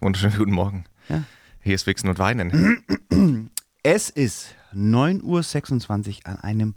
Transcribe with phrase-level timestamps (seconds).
[0.00, 0.84] Wunderschönen guten Morgen.
[1.08, 1.24] Ja.
[1.60, 2.84] Hier ist Wichsen und Weinen.
[3.82, 6.74] Es ist 9.26 Uhr an einem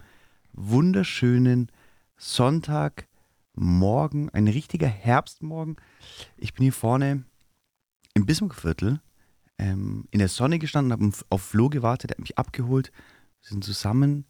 [0.54, 1.70] wunderschönen
[2.18, 5.76] Sonntagmorgen, ein richtiger Herbstmorgen.
[6.38, 7.26] Ich bin hier vorne
[8.14, 9.02] im Bismarckviertel
[9.58, 12.92] ähm, in der Sonne gestanden, habe auf Flo gewartet, der hat mich abgeholt.
[13.42, 14.26] Wir sind zusammen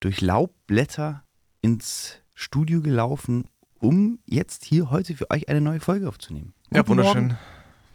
[0.00, 1.24] durch Laubblätter
[1.62, 3.48] ins Studio gelaufen,
[3.78, 6.52] um jetzt hier heute für euch eine neue Folge aufzunehmen.
[6.70, 7.28] Ja, wunderschön.
[7.28, 7.38] Morgen.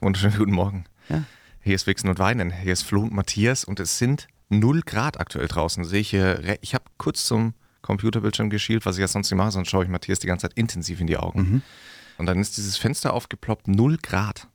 [0.01, 0.85] Wunderschönen guten Morgen.
[1.09, 1.23] Ja.
[1.61, 2.51] Hier ist Wichsen und Weinen.
[2.51, 5.83] Hier ist Flo und Matthias und es sind 0 Grad aktuell draußen.
[5.83, 6.57] Sehe ich hier.
[6.61, 9.89] Ich habe kurz zum Computerbildschirm geschielt, was ich ja sonst nicht mache, sonst schaue ich
[9.89, 11.41] Matthias die ganze Zeit intensiv in die Augen.
[11.41, 11.61] Mhm.
[12.17, 14.47] Und dann ist dieses Fenster aufgeploppt, 0 Grad.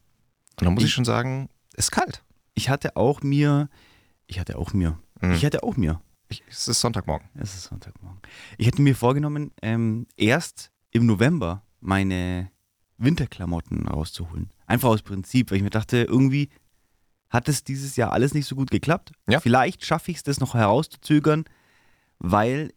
[0.58, 2.22] Und dann muss ich, Ich- schon sagen, es ist kalt.
[2.54, 3.68] Ich hatte auch mir,
[4.26, 5.32] ich hatte auch mir, Mhm.
[5.32, 7.28] ich hatte auch mir, Ich, es ist Sonntagmorgen.
[7.34, 8.20] es ist Sonntagmorgen.
[8.58, 12.50] Ich hatte mir vorgenommen, ähm, erst im November meine
[12.98, 14.50] Winterklamotten rauszuholen.
[14.66, 16.48] Einfach aus Prinzip, weil ich mir dachte, irgendwie
[17.30, 19.12] hat es dieses Jahr alles nicht so gut geklappt.
[19.28, 19.40] Ja.
[19.40, 21.44] Vielleicht schaffe ich es, das noch herauszuzögern,
[22.18, 22.72] weil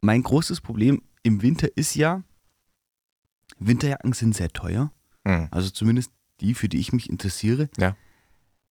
[0.00, 2.22] mein großes Problem im Winter ist ja,
[3.58, 4.92] Winterjacken sind sehr teuer.
[5.24, 5.48] Mhm.
[5.50, 7.68] Also zumindest die, für die ich mich interessiere.
[7.78, 7.96] Ja.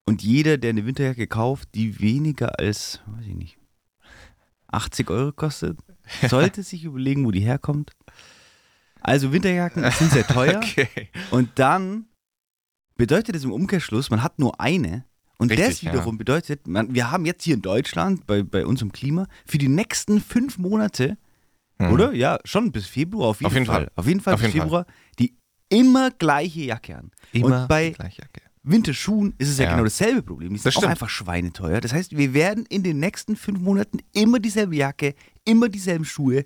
[0.05, 3.57] Und jeder, der eine Winterjacke kauft, die weniger als, weiß ich nicht,
[4.67, 5.79] 80 Euro kostet,
[6.27, 7.91] sollte sich überlegen, wo die herkommt.
[9.01, 10.57] Also Winterjacken sind sehr teuer.
[10.57, 11.09] Okay.
[11.31, 12.06] Und dann
[12.97, 15.05] bedeutet es im Umkehrschluss, man hat nur eine.
[15.37, 15.91] Und Richtig, das ja.
[15.93, 19.57] wiederum bedeutet, man, wir haben jetzt hier in Deutschland, bei, bei uns im Klima, für
[19.59, 21.17] die nächsten fünf Monate,
[21.79, 21.91] Mhm.
[21.91, 22.13] oder?
[22.13, 23.75] Ja, schon bis Februar auf jeden, Auf jeden Fall.
[23.83, 23.91] Fall.
[23.95, 24.67] Auf jeden Fall Auf bis jeden Fall.
[24.67, 24.85] Februar
[25.19, 25.35] die
[25.69, 27.11] immer gleiche Jacke an.
[27.33, 28.41] Immer Und bei gleiche Jacke.
[28.63, 29.71] Winterschuhen ist es ja, Ja.
[29.71, 30.49] genau dasselbe Problem.
[30.53, 30.91] Die sind Das auch stimmt.
[30.91, 31.79] einfach schweineteuer.
[31.79, 35.13] Das heißt, wir werden in den nächsten fünf Monaten immer dieselbe Jacke,
[35.45, 36.45] immer dieselben Schuhe.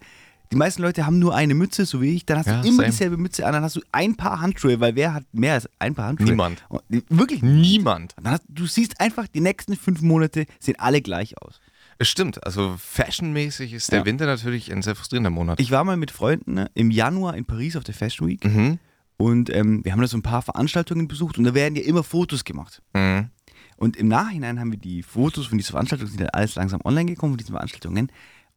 [0.51, 2.25] Die meisten Leute haben nur eine Mütze, so wie ich.
[2.25, 2.89] Dann hast Ja, du immer same.
[2.89, 3.53] dieselbe Mütze an.
[3.53, 6.29] Dann hast du ein paar Handschuhe, weil wer hat mehr als ein paar Handschuhe?
[6.29, 6.63] Niemand.
[6.69, 8.13] Und- Wirklich Niemand.
[8.21, 11.59] Dann hast, du siehst einfach, die nächsten fünf Monate sehen alle gleich aus.
[11.99, 14.05] Es stimmt, also fashionmäßig ist der Ja.
[14.05, 15.59] Winter natürlich ein sehr frustrierender Monat.
[15.59, 18.79] Ich war mal mit Freunden ne, im Januar in Paris auf der Fashion Week mhm.
[19.17, 22.03] und ähm, wir haben da so ein paar Veranstaltungen besucht und da werden ja immer
[22.03, 22.81] Fotos gemacht.
[22.93, 23.29] Mhm.
[23.77, 27.05] Und im Nachhinein haben wir die Fotos von diesen Veranstaltungen, sind dann alles langsam online
[27.05, 28.11] gekommen, von diesen Veranstaltungen.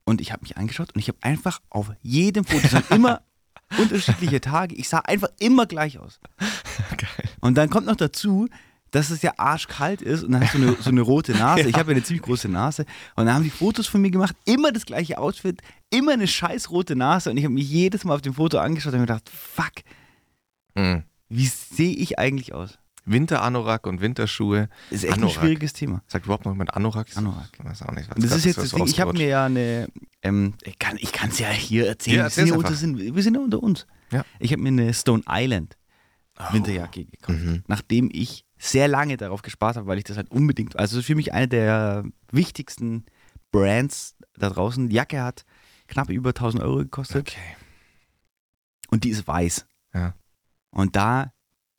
[0.04, 3.22] Und ich habe mich angeschaut und ich habe einfach auf jedem Foto, es waren immer
[3.78, 6.20] unterschiedliche Tage, ich sah einfach immer gleich aus.
[6.96, 7.28] Geil.
[7.40, 8.48] Und dann kommt noch dazu,
[8.90, 11.68] dass es ja arschkalt ist und dann hast du eine, so eine rote Nase.
[11.68, 12.84] Ich habe ja eine ziemlich große Nase.
[13.16, 16.70] Und dann haben die Fotos von mir gemacht, immer das gleiche Outfit, immer eine scheiß
[16.70, 17.30] rote Nase.
[17.30, 19.72] Und ich habe mich jedes Mal auf dem Foto angeschaut und mir gedacht, fuck,
[20.76, 21.04] Mhm.
[21.28, 22.78] wie sehe ich eigentlich aus?
[23.06, 24.68] Winteranorak und Winterschuhe.
[24.90, 25.36] Ist echt Anorak.
[25.36, 26.02] ein schwieriges Thema.
[26.06, 27.08] Sagt überhaupt noch jemand Anorak?
[27.16, 27.50] Anorak.
[27.58, 28.08] Ich weiß auch nicht.
[28.10, 29.88] was das ist jetzt das Ding, ich habe mir ja eine,
[30.22, 30.98] ähm, ich kann
[31.30, 33.86] es ja hier erzählen, Ja, wir, sind ja unter, sind, wir sind ja unter uns.
[34.10, 34.24] Ja.
[34.38, 35.76] Ich habe mir eine Stone Island
[36.50, 37.62] Winterjacke gekauft, Mhm.
[37.68, 41.32] nachdem ich sehr lange darauf gespart habe, weil ich das halt unbedingt, also für mich
[41.32, 43.04] eine der wichtigsten
[43.52, 44.88] Brands da draußen.
[44.88, 45.44] Die Jacke hat
[45.86, 47.56] knapp über 1000 Euro gekostet Okay.
[48.88, 49.66] und die ist weiß.
[49.92, 50.14] Ja.
[50.70, 51.32] Und da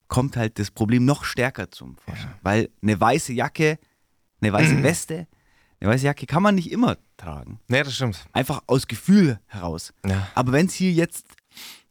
[0.07, 2.39] kommt halt das Problem noch stärker zum Vorschein, Ja.
[2.43, 3.79] weil eine weiße Jacke,
[4.41, 4.83] eine weiße Mhm.
[4.83, 5.27] Weste,
[5.79, 7.59] eine weiße Jacke kann man nicht immer tragen.
[7.67, 8.25] Nee, das stimmt.
[8.33, 9.93] Einfach aus Gefühl heraus.
[10.05, 10.27] Ja.
[10.35, 11.25] Aber wenn es hier jetzt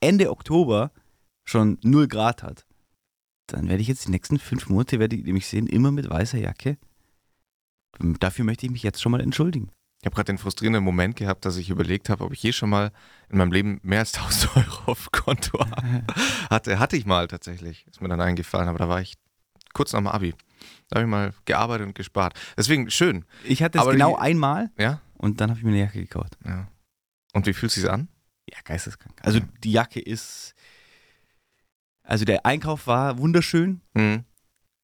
[0.01, 0.91] Ende Oktober
[1.45, 2.67] schon 0 Grad hat,
[3.47, 6.39] dann werde ich jetzt die nächsten fünf Monate, werde ich mich sehen, immer mit weißer
[6.39, 6.79] Jacke.
[7.99, 9.71] Dafür möchte ich mich jetzt schon mal entschuldigen.
[10.05, 12.69] Ich habe gerade den frustrierenden Moment gehabt, dass ich überlegt habe, ob ich je schon
[12.69, 12.93] mal
[13.31, 15.59] in meinem Leben mehr als 1000 Euro auf Konto
[16.51, 16.79] hatte.
[16.79, 17.87] Hatte ich mal tatsächlich.
[17.87, 19.15] Ist mir dann eingefallen, aber da war ich
[19.73, 20.35] kurz nach dem Abi.
[20.91, 22.39] Da habe ich mal gearbeitet und gespart.
[22.55, 23.25] Deswegen schön.
[23.45, 25.01] Ich hatte es Aber genau die- einmal Ja?
[25.17, 26.37] und dann habe ich mir eine Jacke gekauft.
[26.45, 26.69] Ja.
[27.33, 28.09] Und wie fühlt es sich an?
[28.53, 29.19] Ja, geisteskrank.
[29.23, 30.55] Also die Jacke ist.
[32.03, 33.81] Also der Einkauf war wunderschön.
[33.95, 34.25] Mhm.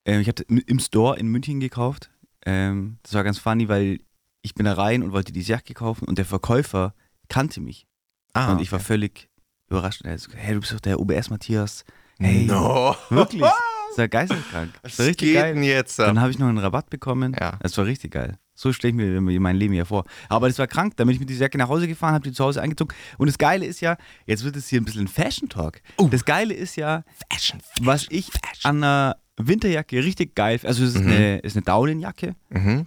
[0.06, 2.10] Ähm, ich habe im Store in München gekauft.
[2.46, 4.00] Ähm, das war ganz funny, weil
[4.42, 6.94] ich bin da rein und wollte diese Jacke kaufen und der Verkäufer
[7.28, 7.86] kannte mich.
[8.32, 8.86] Ah, und ich war okay.
[8.86, 9.28] völlig
[9.68, 10.02] überrascht.
[10.04, 11.84] Er hat so, hey, du bist doch der OBS Matthias.
[12.18, 12.96] Hey, No.
[13.10, 13.42] wirklich.
[13.90, 14.70] Das war geisteskrank.
[14.84, 15.54] Das war richtig geht geil.
[15.54, 16.22] denn jetzt Dann ab?
[16.22, 17.34] habe ich noch einen Rabatt bekommen.
[17.40, 17.58] Ja.
[17.60, 18.38] Das war richtig geil.
[18.54, 20.04] So stelle ich mir mein Leben hier vor.
[20.28, 20.96] Aber das war krank.
[20.96, 22.94] Dann bin ich mit dieser Jacke nach Hause gefahren, habe die zu Hause angezogen.
[23.18, 23.96] Und das Geile ist ja,
[24.26, 25.82] jetzt wird es hier ein bisschen Fashion Talk.
[26.08, 27.02] Das Geile ist ja,
[27.32, 28.30] Fashion, was ich
[28.62, 30.68] an einer Winterjacke richtig geil finde.
[30.68, 31.10] Also es ist, Mhm.
[31.10, 32.36] eine, ist eine Daunenjacke.
[32.50, 32.86] Mhm.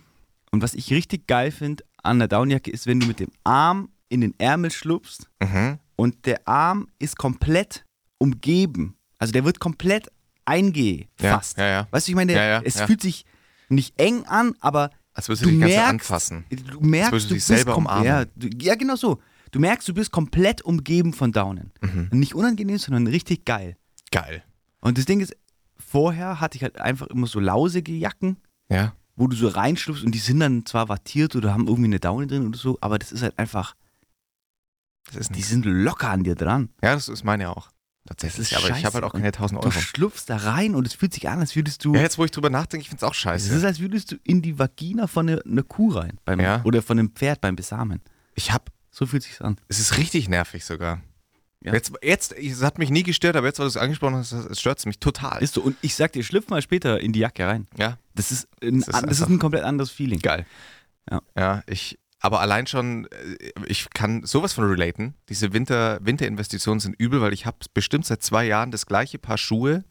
[0.54, 3.90] Und was ich richtig geil finde an einer Daunenjacke ist, wenn du mit dem Arm
[4.10, 5.80] in den Ärmel schlupfst Mhm.
[5.96, 7.84] und der Arm ist komplett
[8.20, 8.96] umgeben.
[9.18, 10.12] Also der wird komplett
[10.46, 11.58] eingefasst.
[11.58, 11.88] Ja, ja, ja.
[11.90, 13.26] Weißt du, ich meine, ja, es fühlt sich
[13.70, 16.46] nicht eng an, aber Als würdest du du dich ganz merkst, anfassen.
[16.50, 18.06] du merkst, würdest du du dich bist selber umarmen.
[18.06, 19.20] Ja, du, ja, genau so.
[19.52, 21.72] Du merkst, du bist komplett umgeben von Daunen.
[21.82, 22.10] Mhm.
[22.12, 23.76] Nicht unangenehm, sondern richtig geil.
[24.12, 24.44] Geil.
[24.82, 25.36] Und das Ding ist,
[25.78, 28.38] vorher hatte ich halt einfach immer so lausige Jacken,
[28.70, 28.94] Ja.
[29.16, 32.28] Wo du so reinschlupfst und die sind dann zwar wattiert oder haben irgendwie eine Daune
[32.28, 33.76] drin oder so, aber das ist halt einfach,
[35.08, 36.70] Das ist die sind locker an dir dran.
[36.82, 37.70] Ja, das ist meine auch.
[38.06, 38.52] Tatsächlich.
[38.52, 38.84] ist aber ich scheiße.
[38.86, 39.80] habe halt auch keine 1000 Du Euro.
[39.80, 41.94] schlupfst da rein und es fühlt sich an, als würdest du.
[41.96, 43.54] Ja, jetzt wo ich drüber nachdenke, ich finde es auch es scheiße.
[43.56, 46.20] ist, als würdest du in die Vagina von einer einer Kuh rein.
[46.26, 46.62] Beim, Ja.
[46.66, 48.02] Oder von einem Pferd beim Besamen.
[48.36, 49.56] Ich habe, So fühlt sich's an.
[49.70, 51.02] es ist richtig nervig sogar.
[51.64, 51.74] Ja.
[51.74, 54.60] Jetzt, jetzt, es hat mich nie gestört, aber jetzt, wo du es angesprochen hast, es
[54.60, 55.42] stört es mich total.
[55.42, 55.62] Ist so.
[55.62, 57.68] Und ich sag dir, schlüpf mal später in die Jacke rein.
[57.78, 60.20] ja, Das ist ein, Das ist das ist ein komplett anderes Feeling.
[60.20, 60.46] geil.
[61.10, 61.22] Ja.
[61.38, 65.14] Ja, ich, aber allein schon, äh, ich kann sowas von relaten.
[65.30, 69.38] Diese Winter, Winterinvestitionen sind übel, weil ich habe bestimmt seit zwei Jahren das gleiche Paar
[69.38, 69.84] Schuhe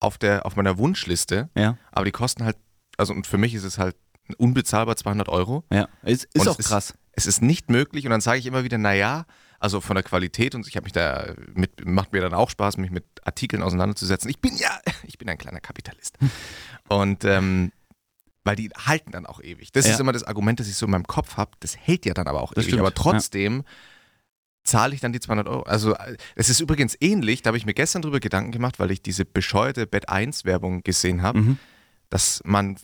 [0.00, 2.56] auf, der, auf meiner Wunschliste, Ja, aber die kosten halt,
[2.98, 3.96] also und für mich ist es halt
[4.38, 5.64] unbezahlbar 200 Euro.
[5.72, 5.88] ja.
[6.02, 6.94] Es ist Und auch es krass.
[7.12, 9.26] Es ist nicht möglich und dann sage ich immer wieder, naja,
[9.62, 12.76] also von der Qualität und ich habe mich da mit, macht mir dann auch Spaß,
[12.78, 14.28] mich mit Artikeln auseinanderzusetzen.
[14.28, 16.18] Ich bin ja, ich bin ein kleiner Kapitalist.
[16.88, 17.72] Und ähm,
[18.44, 19.70] weil die halten dann auch ewig.
[19.72, 19.92] Das Ja.
[19.92, 21.52] ist immer das Argument, das ich so in meinem Kopf habe.
[21.60, 22.72] Das hält ja dann aber auch Das ewig.
[22.74, 23.62] stimmt, Aber trotzdem
[24.64, 25.62] zahle ich dann die 200 Euro.
[25.62, 28.90] Also äh, es ist übrigens ähnlich, da habe ich mir gestern drüber Gedanken gemacht, weil
[28.90, 31.58] ich diese bescheuerte Bett 1 Werbung gesehen habe, Mhm.
[32.10, 32.76] dass man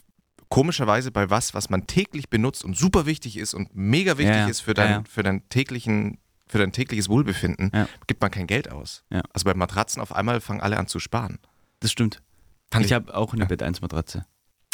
[0.49, 4.43] komischerweise bei was, was man täglich benutzt und super wichtig ist und mega wichtig Ja,
[4.43, 4.49] ja.
[4.49, 5.05] ist für dein, Ja, ja.
[5.09, 7.89] für dein täglichen für dein tägliches Wohlbefinden, Ja.
[8.07, 9.05] gibt man kein Geld aus.
[9.11, 9.23] Ja.
[9.33, 11.39] Also bei Matratzen auf einmal fangen alle an zu sparen.
[11.81, 12.23] Das stimmt.
[12.71, 13.49] Fand ich habe auch eine Ja.
[13.49, 14.27] Bett 1 Matratze.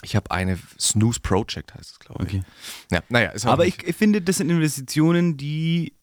[0.03, 2.43] Ich habe eine Snooze Project, heißt es, glaube Okay.
[2.44, 2.93] ich.
[2.93, 5.94] Ja, naja, ist Aber ich, ich finde, das sind Investitionen, die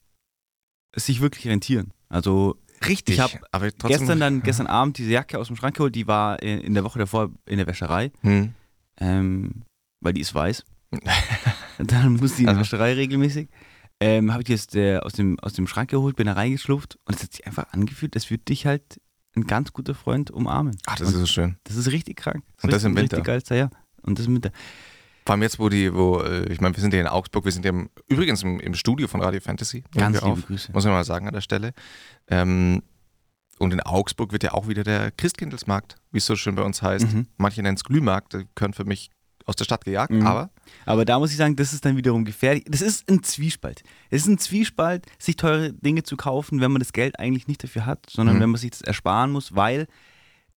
[0.96, 1.94] sich wirklich rentieren.
[2.10, 2.58] Also
[2.88, 3.16] richtig.
[3.16, 6.60] ich habe gestern dann gestern Abend diese Jacke aus dem Schrank geholt, die war in,
[6.62, 8.54] in der Woche davor in der Wäscherei, Hm.
[9.00, 9.64] ähm,
[10.02, 10.64] weil die ist weiß.
[11.78, 13.48] dann muss die in der Also- Wäscherei regelmäßig.
[14.02, 17.16] Ähm, habe ich jetzt äh, aus, dem, aus dem Schrank geholt, bin da reingeschlupft und
[17.16, 19.00] es hat sich einfach angefühlt, als würde dich halt
[19.36, 20.76] ein ganz guter Freund umarmen.
[20.88, 21.58] Ach, das ist so schön.
[21.64, 22.44] Das ist richtig krank.
[22.64, 23.40] Und das ist im richtig Winter.
[23.40, 23.70] geil, ja.
[24.02, 24.52] Und das im Winter.
[25.24, 27.52] Vor allem jetzt, wo die, wo, äh, ich meine, wir sind hier in Augsburg, wir
[27.52, 29.84] sind ja im, übrigens im, im Studio von Radio Fantasy.
[29.96, 30.48] Ganz liebe auf.
[30.48, 30.72] Grüße.
[30.72, 31.74] Muss man mal sagen an der Stelle.
[32.28, 32.82] Ähm,
[33.60, 36.82] und in Augsburg wird ja auch wieder der Christkindlesmarkt, wie es so schön bei uns
[36.82, 37.14] heißt.
[37.14, 37.28] Mhm.
[37.38, 39.12] Manche nennen es Glühmarkt, können für mich
[39.46, 40.26] aus der Stadt gejagt, Mhm.
[40.28, 40.50] aber
[40.86, 42.64] Aber da muss ich sagen, das ist dann wiederum gefährlich.
[42.68, 43.84] Das ist ein Zwiespalt.
[44.10, 47.64] Es ist ein Zwiespalt, sich teure Dinge zu kaufen, wenn man das Geld eigentlich nicht
[47.64, 48.42] dafür hat, sondern Mhm.
[48.42, 49.88] wenn man sich das ersparen muss, weil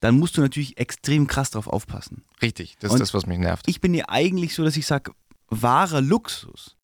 [0.01, 2.25] dann musst du natürlich extrem krass drauf aufpassen.
[2.43, 3.67] richtig, das Und ist das, was mich nervt.
[3.69, 5.13] Ich bin ja eigentlich so, dass ich sage,
[5.49, 6.77] wahrer Luxus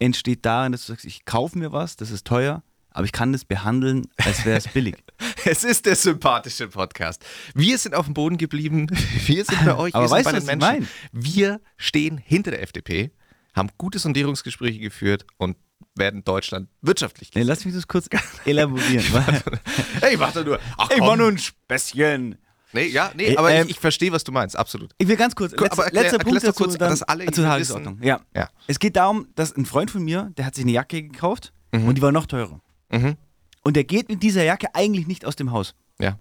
[0.00, 3.32] entsteht darin, dass du sagst, ich kaufe mir was, das ist teuer, aber ich kann
[3.32, 4.96] das behandeln, als wäre es billig.
[5.44, 7.24] Es ist der sympathische Podcast.
[7.54, 8.86] Wir sind auf dem Boden geblieben.
[9.26, 9.94] Wir sind bei euch.
[9.94, 10.88] Aber wir sind weißt bei du, den was ich Menschen.
[11.12, 13.10] Wir stehen hinter der FDP,
[13.54, 15.56] haben gute Sondierungsgespräche geführt und
[15.96, 18.08] werden Deutschland wirtschaftlich Nee, lass mich das kurz
[18.44, 19.04] elaborieren.
[20.00, 20.58] Hey, warte nur.
[20.76, 22.36] Ach, ich war nur ein Späßchen.
[22.72, 24.90] Nee, ja, nee, aber ähm, ich, ich verstehe, was du meinst, absolut.
[24.98, 27.44] Ich will ganz kurz, letzter, aber erklär- letzter Punkt dazu, kurz, dann, dass alle zur
[27.44, 28.00] Tagesordnung.
[28.02, 28.20] Ja.
[28.34, 28.48] Ja.
[28.66, 31.86] Es geht darum, dass ein Freund von mir, der hat sich eine Jacke gekauft Mhm.
[31.88, 32.60] und die war noch teurer.
[32.90, 33.16] Mhm.
[33.64, 35.74] Und der geht mit dieser Jacke eigentlich nicht aus dem Haus.
[35.98, 36.18] Ja.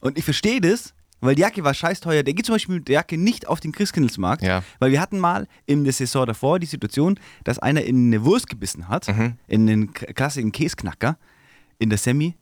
[0.00, 2.22] Und ich verstehe das, weil die Jacke war scheiß teuer.
[2.22, 4.62] Der geht zum Beispiel mit der Jacke nicht auf den Christkindlesmarkt, Ja.
[4.78, 8.48] weil wir hatten mal in der Saison davor die Situation, dass einer in eine Wurst
[8.48, 9.34] gebissen hat, Mhm.
[9.48, 11.18] in einen klassischen Käsknacker,
[11.78, 12.36] in der Semi.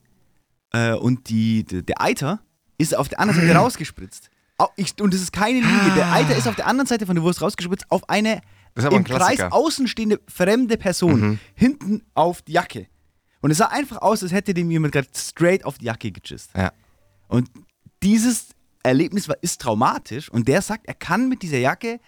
[0.73, 2.41] Äh, und die, der Eiter
[2.77, 4.31] ist auf der anderen Seite rausgespritzt.
[4.59, 5.95] Au- Ich, und das ist keine Lüge.
[5.97, 8.43] Der Eiter ist auf der anderen Seite von der Wurst rausgespritzt auf eine
[8.77, 9.05] im ein.
[9.05, 11.39] Kreis außenstehende fremde Person Mhm.
[11.55, 12.87] hinten auf die Jacke.
[13.41, 16.51] Und es sah einfach aus, als hätte dem jemand gerade straight auf die Jacke gejist.
[16.57, 16.73] Ja.
[17.29, 17.51] Und
[18.03, 18.49] dieses
[18.83, 22.01] Erlebnis war, ist traumatisch und der sagt, er kann mit dieser Jacke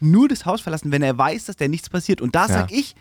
[0.00, 2.20] nur das Haus verlassen, wenn er weiß, dass da nichts passiert.
[2.20, 2.48] Und da Ja.
[2.48, 2.94] sag ich,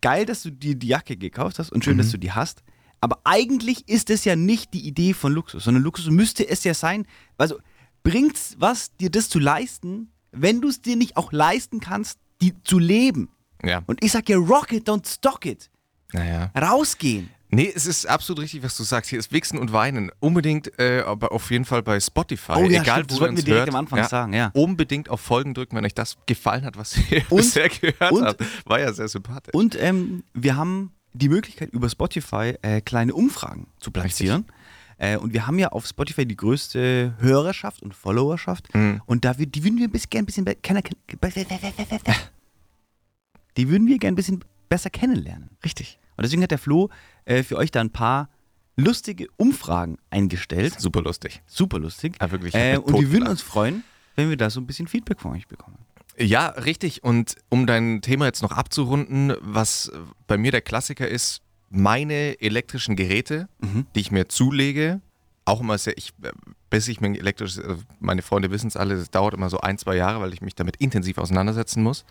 [0.00, 1.98] geil, dass du dir die Jacke gekauft hast und schön, Mhm.
[1.98, 2.62] dass du die hast.
[3.00, 6.74] Aber eigentlich ist es ja nicht die Idee von Luxus, sondern Luxus müsste es ja
[6.74, 7.06] sein.
[7.38, 7.58] Also
[8.02, 12.54] bringt's was, dir das zu leisten, wenn du es dir nicht auch leisten kannst, die
[12.64, 13.30] zu leben.
[13.62, 13.82] Ja.
[13.86, 15.70] Und ich sag ja, rock it, don't stock it.
[16.14, 16.50] Naja.
[16.56, 17.28] Rausgehen.
[17.50, 19.10] Nee, es ist absolut richtig, was du sagst.
[19.10, 20.10] Hier ist Wichsen und Weinen.
[20.18, 22.52] Unbedingt, äh, aber auf jeden Fall bei Spotify.
[22.56, 23.68] Oh ja, Egal, stimmt, wo das ihr wollten wir direkt hört.
[23.68, 24.50] am Anfang ja, sagen, ja.
[24.54, 28.24] Unbedingt auf Folgen drücken, wenn euch das gefallen hat, was ihr Und- bisher gehört und-
[28.24, 28.42] habt.
[28.66, 29.54] War ja sehr sympathisch.
[29.54, 34.46] Und ähm, wir haben die Möglichkeit, über Spotify äh, kleine Umfragen zu platzieren.
[34.98, 38.74] Äh, und wir haben ja auf Spotify die größte Hörerschaft und Followerschaft.
[38.74, 39.00] Mhm.
[39.06, 40.80] Und da wir, die würden wir bisschen, gern ein bisschen kenner,
[43.56, 45.50] die würden wir gerne ein bisschen besser kennenlernen.
[45.64, 45.98] Richtig.
[46.16, 46.90] Und deswegen hat der Flo
[47.24, 48.28] äh, für euch da ein paar
[48.76, 50.78] lustige Umfragen eingestellt.
[50.80, 51.42] Super lustig.
[51.46, 52.16] Super lustig.
[52.20, 52.54] Ja, wirklich.
[52.54, 53.84] Äh, und wir würden uns freuen,
[54.16, 55.78] wenn wir da so ein bisschen Feedback von euch bekommen.
[56.16, 57.02] Ja, richtig.
[57.02, 59.90] Und um dein Thema jetzt noch abzurunden, was
[60.26, 61.40] bei mir der Klassiker ist,
[61.70, 63.86] meine elektrischen Geräte, Mhm.
[63.94, 65.00] die ich mir zulege,
[65.44, 66.30] auch immer sehr, ich, äh,
[66.70, 69.76] bis ich mein elektrisches, äh, meine Freunde wissen es alle, das dauert immer so ein,
[69.76, 72.04] zwei Jahre, weil ich mich damit intensiv auseinandersetzen muss,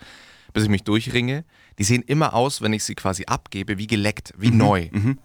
[0.53, 1.45] bis ich mich durchringe.
[1.79, 4.89] Die sehen immer aus, wenn ich sie quasi abgebe, wie geleckt, wie neu.
[4.91, 5.19] Mhm.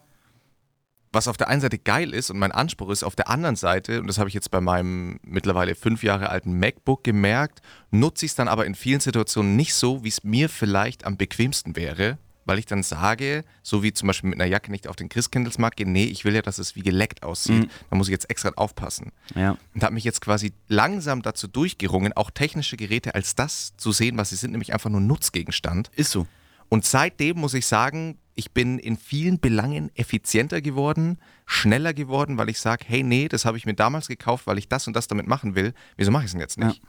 [1.12, 4.00] Was auf der einen Seite geil ist und mein Anspruch ist, auf der anderen Seite,
[4.00, 8.32] und das habe ich jetzt bei meinem mittlerweile fünf Jahre alten MacBook gemerkt, nutze ich
[8.32, 12.18] es dann aber in vielen Situationen nicht so, wie es mir vielleicht am bequemsten wäre,
[12.48, 15.76] weil ich dann sage, so wie zum Beispiel mit einer Jacke nicht auf den Christkindlesmarkt
[15.76, 17.64] gehen, nee, ich will ja, dass es wie geleckt aussieht.
[17.64, 17.70] Mhm.
[17.90, 19.12] Da muss ich jetzt extra aufpassen.
[19.34, 19.58] Ja.
[19.74, 24.16] Und habe mich jetzt quasi langsam dazu durchgerungen, auch technische Geräte als das zu sehen,
[24.16, 25.90] was sie sind, nämlich einfach nur Nutzgegenstand.
[25.94, 26.26] Ist so.
[26.70, 32.48] Und seitdem muss ich sagen, ich bin in vielen Belangen effizienter geworden, schneller geworden, weil
[32.48, 35.06] ich sage, hey, nee, das habe ich mir damals gekauft, weil ich das und das
[35.06, 35.74] damit machen will.
[35.96, 36.80] Wieso mache ich es denn jetzt nicht?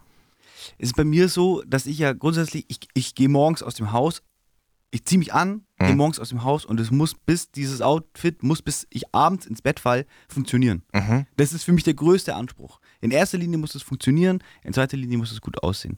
[0.78, 3.92] Es ist bei mir so, dass ich ja grundsätzlich, ich, ich gehe morgens aus dem
[3.92, 4.22] Haus,
[4.91, 5.98] ich ziehe mich an, gehe Mhm.
[5.98, 9.62] morgens aus dem Haus und es muss bis dieses Outfit, muss bis ich abends ins
[9.62, 10.81] Bett fall, funktionieren.
[10.93, 11.27] Mhm.
[11.38, 12.79] Das ist für mich der größte Anspruch.
[13.01, 15.98] In erster Linie muss es funktionieren, in zweiter Linie muss es gut aussehen.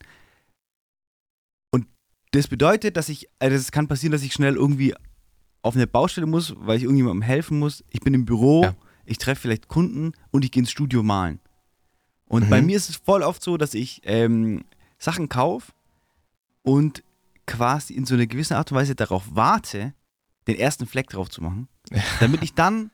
[1.72, 1.88] Und
[2.32, 4.94] das bedeutet, dass ich, also es kann passieren, dass ich schnell irgendwie
[5.62, 7.84] auf eine Baustelle muss, weil ich irgendjemandem helfen muss.
[7.92, 8.76] Ich bin im Büro, Ja.
[9.06, 11.40] ich treffe vielleicht Kunden und ich gehe ins Studio malen.
[12.26, 12.50] Und Mhm.
[12.50, 14.64] bei mir ist es voll oft so, dass ich ähm,
[14.98, 15.72] Sachen kaufe
[16.64, 17.04] und
[17.48, 19.94] quasi in so einer gewissen Art und Weise darauf warte,
[20.48, 21.68] den ersten Fleck drauf zu machen,
[22.20, 22.92] damit ich dann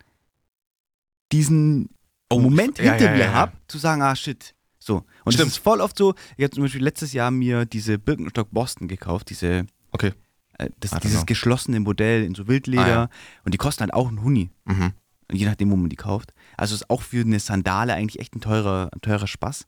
[1.31, 1.89] diesen
[2.29, 4.53] Oh, Moment ja, hinter ja, mir ja, habe, zu sagen, ah shit.
[4.79, 5.05] So.
[5.23, 5.47] Und Stimmt.
[5.47, 8.89] es ist voll oft so, ich habe zum Beispiel letztes Jahr mir diese Birkenstock Boston
[8.89, 10.11] gekauft, diese, Okay.
[10.57, 11.25] äh, das, dieses know.
[11.25, 13.03] geschlossene Modell in so Wildleder.
[13.03, 13.09] Ah.
[13.45, 14.49] Und die kosten halt auch einen Huni.
[14.65, 14.91] Mhm.
[15.31, 16.33] Je nachdem, wo man die kauft.
[16.57, 19.65] Also ist auch für eine Sandale eigentlich echt ein teurer, ein teurer Spaß.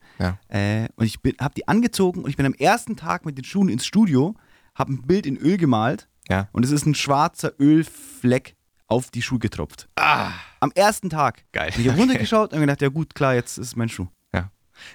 [0.49, 3.69] Äh, und ich habe die angezogen und ich bin am ersten Tag mit den Schuhen
[3.69, 4.35] ins Studio,
[4.79, 6.47] habe ein Bild in Öl gemalt Ja.
[6.51, 8.55] und es ist ein schwarzer Ölfleck
[8.87, 9.87] auf die Schuhe getropft.
[9.97, 10.31] Ah,
[10.61, 11.43] Am ersten Tag.
[11.51, 11.71] geil.
[11.75, 14.07] Und ich habe runtergeschaut und gedacht, ja gut, klar, jetzt ist es mein Schuh.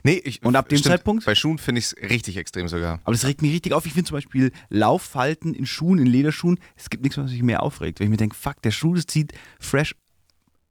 [0.02, 1.26] Nee, ich, Und ab dem stimmt, Zeitpunkt?
[1.26, 3.00] Bei Schuhen finde ich es richtig extrem sogar.
[3.04, 3.84] Aber das regt mich richtig auf.
[3.84, 7.62] Ich finde zum Beispiel Lauffalten in Schuhen, in Lederschuhen, es gibt nichts, was mich mehr
[7.62, 8.00] aufregt.
[8.00, 9.94] Wenn ich mir denke, fuck, der Schuh, das sieht fresh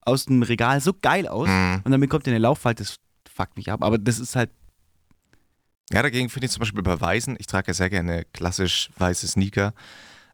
[0.00, 1.82] aus dem Regal so geil aus Mhm.
[1.84, 2.96] und dann bekommt er eine Lauffalte, das
[3.32, 3.84] fuckt mich ab.
[3.84, 4.50] Aber das ist halt,
[5.92, 9.28] Ja, dagegen finde ich zum Beispiel bei Weißen, ich trage ja sehr gerne klassisch weiße
[9.28, 9.74] Sneaker.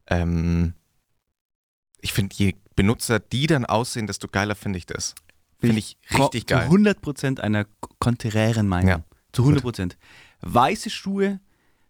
[0.06, 0.74] Ähm,
[2.00, 5.14] ich finde, je benutzer die dann aussehen, desto geiler finde ich das.
[5.58, 6.68] Finde ich richtig zu geil.
[6.68, 7.66] 100% einer
[7.98, 8.88] konträren Meinung.
[8.88, 9.04] Ja.
[9.32, 9.96] Zu 100%.
[10.40, 11.40] Weiße Schuhe,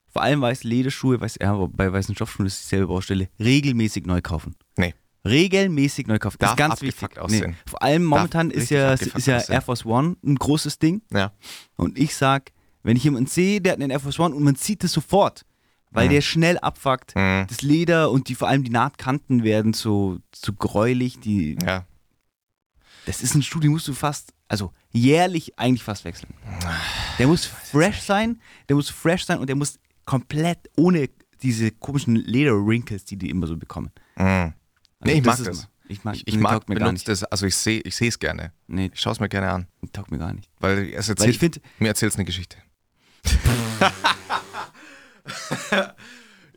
[0.08, 4.56] vor allem weiße Lederschuhe, weiß, ja, bei weißen Stoffschuhen ist dieselbe Baustelle, regelmäßig neu kaufen.
[4.76, 4.94] Nee.
[5.24, 6.38] Regelmäßig neu kaufen.
[6.40, 7.18] Darf ist ganz wichtig.
[7.18, 7.56] aussehen.
[7.66, 9.54] Vor allem momentan ist ja, ist ja aussehen.
[9.54, 11.02] Air Force One ein großes Ding.
[11.12, 11.32] Ja.
[11.76, 12.52] Und ich sag,
[12.82, 15.44] wenn ich jemanden sehe, der hat einen Air Force One und man sieht es sofort,
[15.90, 16.12] weil Mhm.
[16.12, 17.14] der schnell abfuckt.
[17.16, 17.46] Mhm.
[17.48, 21.20] Das Leder und die vor allem die Nahtkanten werden so, so gräulich.
[21.20, 21.84] Die, Ja.
[23.06, 26.32] das ist ein Schuh, den musst du fast, also jährlich eigentlich fast wechseln.
[27.18, 31.08] Der muss fresh sein, der muss fresh sein und der muss komplett ohne
[31.42, 33.90] diese komischen Leder-Wrinkles, die die immer so bekommen.
[34.16, 34.52] Mhm.
[35.04, 35.58] Nee, ich mag ist das.
[35.60, 37.08] immer- Ich mag, Ich, mag mir gar nicht.
[37.08, 38.52] das, also ich sehe ich es gerne.
[38.68, 39.66] Nee, Ich schaue es mir gerne an.
[39.92, 40.48] taugt mir gar nicht.
[40.60, 42.58] Weil es Weil erzählt, ich finde, mir erzählt es eine Geschichte.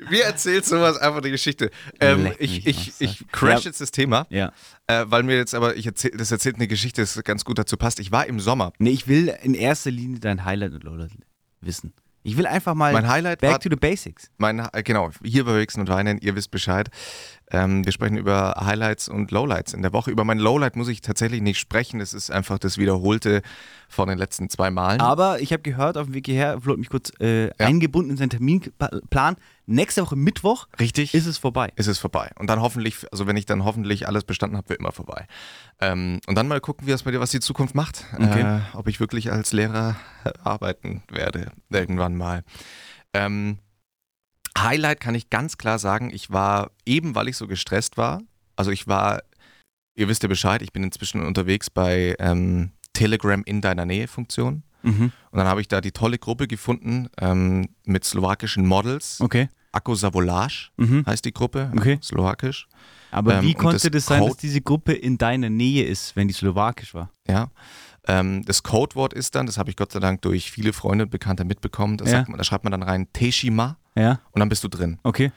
[0.10, 1.70] Mir erzählt sowas einfach eine Geschichte.
[2.00, 3.70] Ähm, ich ich, ich crash Ja.
[3.70, 4.52] jetzt das Thema, ja.
[4.88, 7.78] äh, weil mir jetzt aber, ich erzähl, das erzählt eine Geschichte, das ganz gut dazu
[7.78, 8.00] passt.
[8.00, 8.74] Ich war im Sommer.
[8.80, 11.12] Nee, ich will in erster Linie dein Highlight und Lowlight
[11.62, 11.94] wissen.
[12.24, 14.30] Ich will einfach mal Mein Highlight back war, to the basics.
[14.38, 16.90] mein, äh, genau, hier bei Wichsen und Weinen, ihr wisst Bescheid.
[17.54, 20.10] Ähm, wir sprechen über Highlights und Lowlights in der Woche.
[20.10, 22.00] Über mein Lowlight muss ich tatsächlich nicht sprechen.
[22.00, 23.44] Das ist einfach das Wiederholte
[23.88, 25.00] von den letzten zwei Malen.
[25.00, 28.18] Aber ich habe gehört, auf dem Weg hierher, Flo hat mich kurz äh, eingebunden in
[28.18, 29.36] seinen Terminplan.
[29.68, 31.14] Nächste Woche Mittwoch Richtig?
[31.14, 31.72] ist es vorbei.
[31.76, 32.32] ist es vorbei.
[32.40, 35.28] Und dann hoffentlich, also wenn ich dann hoffentlich alles bestanden habe, wird immer vorbei.
[35.80, 38.04] Ähm, und dann mal gucken, wie das bei dir, was die Zukunft macht.
[38.16, 38.42] Okay.
[38.42, 39.96] Äh, ob ich wirklich als Lehrer
[40.44, 42.44] arbeiten werde, irgendwann mal.
[43.14, 43.60] Ähm,
[44.58, 48.22] Highlight kann ich ganz klar sagen, ich war eben, weil ich so gestresst war,
[48.56, 49.24] also ich war,
[49.96, 54.64] ihr wisst ja Bescheid, ich bin inzwischen unterwegs bei ähm, Telegram in deiner Nähe Funktion.
[54.84, 55.12] Mhm.
[55.32, 59.20] Und dann habe ich da die tolle Gruppe gefunden ähm, mit slowakischen Models.
[59.22, 59.50] Okay.
[59.72, 61.04] Akko Savolage Mhm.
[61.08, 61.98] heißt die Gruppe, Okay.
[62.04, 62.68] slowakisch.
[63.10, 66.28] Aber Ähm, wie konnte das das sein, dass diese Gruppe in deiner Nähe ist, wenn
[66.28, 67.10] die slowakisch war?
[67.28, 67.50] Ja.
[68.08, 71.10] Ähm, das Codewort ist dann, das habe ich Gott sei Dank durch viele Freunde und
[71.10, 72.12] Bekannte mitbekommen, da, Ja.
[72.12, 75.00] sagt man, da schreibt man dann rein Teshima Ja, und dann bist du drin.
[75.04, 75.32] okay.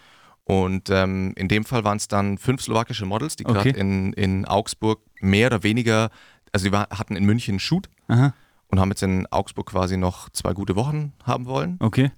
[0.45, 3.75] Und ähm, in dem Fall waren es dann fünf slowakische Models, die gerade Okay.
[3.81, 6.11] in, in Augsburg mehr oder weniger,
[6.53, 8.33] also sie war, hatten in München einen Shoot Aha,
[8.69, 11.77] und haben jetzt in Augsburg quasi noch zwei gute Wochen haben wollen.
[11.81, 12.13] okay.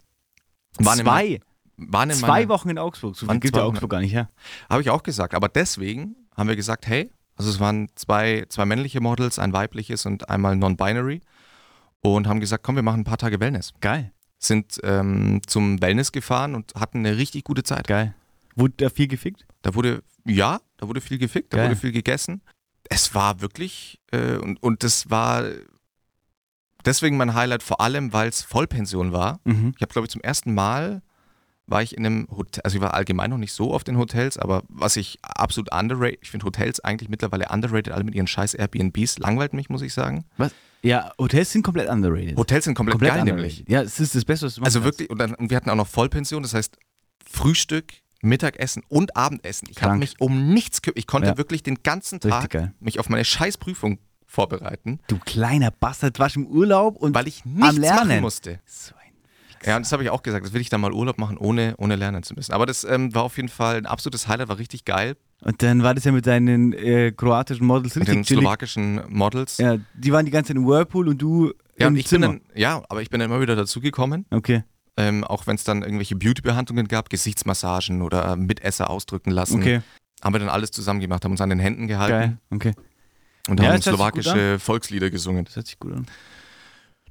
[0.78, 1.40] Waren in Zwei,
[1.78, 3.16] Waren in zwei meiner- Wochen in Augsburg.
[3.16, 3.64] So viel zwei ja.
[3.64, 4.28] Augsburg gar nicht her.
[4.68, 5.34] Habe ich auch gesagt.
[5.34, 10.04] Aber deswegen haben wir gesagt, hey, Also es waren zwei, zwei männliche Models, ein weibliches
[10.06, 11.20] und einmal non-binary.
[12.00, 13.72] Und haben gesagt, komm, wir machen ein paar Tage Wellness.
[13.80, 14.12] Geil.
[14.38, 17.86] Sind ähm, zum Wellness gefahren und hatten eine richtig gute Zeit.
[17.88, 18.14] Geil.
[18.54, 19.46] Wurde da viel gefickt?
[19.62, 21.68] Da wurde, ja, da wurde viel gefickt, da Geil.
[21.68, 22.42] wurde viel gegessen.
[22.88, 25.44] Es war wirklich, äh, und, und das war
[26.84, 29.40] deswegen mein Highlight, vor allem, weil es Vollpension war.
[29.44, 29.72] Mhm.
[29.76, 31.02] Ich habe, glaube ich, zum ersten Mal
[31.68, 34.38] war ich in einem Hotel, also ich war allgemein noch nicht so oft in Hotels,
[34.38, 38.54] aber was ich absolut underrated, ich finde Hotels eigentlich mittlerweile underrated, alle mit ihren scheiß
[38.54, 40.24] Airbnbs, langweilt mich, muss ich sagen.
[40.38, 40.52] Was?
[40.82, 42.36] Ja, Hotels sind komplett underrated.
[42.36, 43.34] Hotels sind komplett, geil underrated.
[43.34, 43.64] nämlich.
[43.68, 45.70] Ja, es ist das Beste, was du machen Also wirklich, und, dann, und wir hatten
[45.70, 46.78] auch noch Vollpension, das heißt
[47.28, 49.68] Frühstück, Mittagessen und Abendessen.
[49.70, 50.98] Ich habe mich um nichts gekümmert.
[50.98, 51.36] Ich konnte Ja.
[51.38, 56.46] wirklich den ganzen Tag mich auf meine scheiß Prüfung vorbereiten, Du kleiner Bastard, warst im
[56.46, 58.08] Urlaub und weil ich nichts Lernen.
[58.08, 58.60] machen musste.
[58.66, 58.92] so
[59.64, 61.74] Ja, und das habe ich auch gesagt, das will ich dann mal Urlaub machen, ohne,
[61.78, 62.52] ohne lernen zu müssen.
[62.52, 65.16] Aber das ähm, war auf jeden Fall ein absolutes Highlight, war richtig geil.
[65.42, 68.42] Und dann war das ja mit deinen äh, kroatischen Models Mit den richtig chillig.
[68.42, 69.58] slowakischen Models.
[69.58, 72.22] Ja, die waren die ganze Zeit im Whirlpool und du Ja, im und ich bin
[72.22, 72.26] Zimmer.
[72.34, 74.64] dann, ja, aber ich bin dann immer wieder dazugekommen, okay.
[74.96, 79.60] ähm, auch wenn es dann irgendwelche Beauty-Behandlungen gab, Gesichtsmassagen oder äh, Mitesser ausdrücken lassen.
[79.60, 79.80] Okay,
[80.22, 82.38] Haben wir dann alles zusammen gemacht, haben uns an den Händen gehalten geil.
[82.50, 82.72] Okay,
[83.48, 85.44] und Ja, haben slowakische Volkslieder gesungen.
[85.44, 86.06] das hört sich gut an.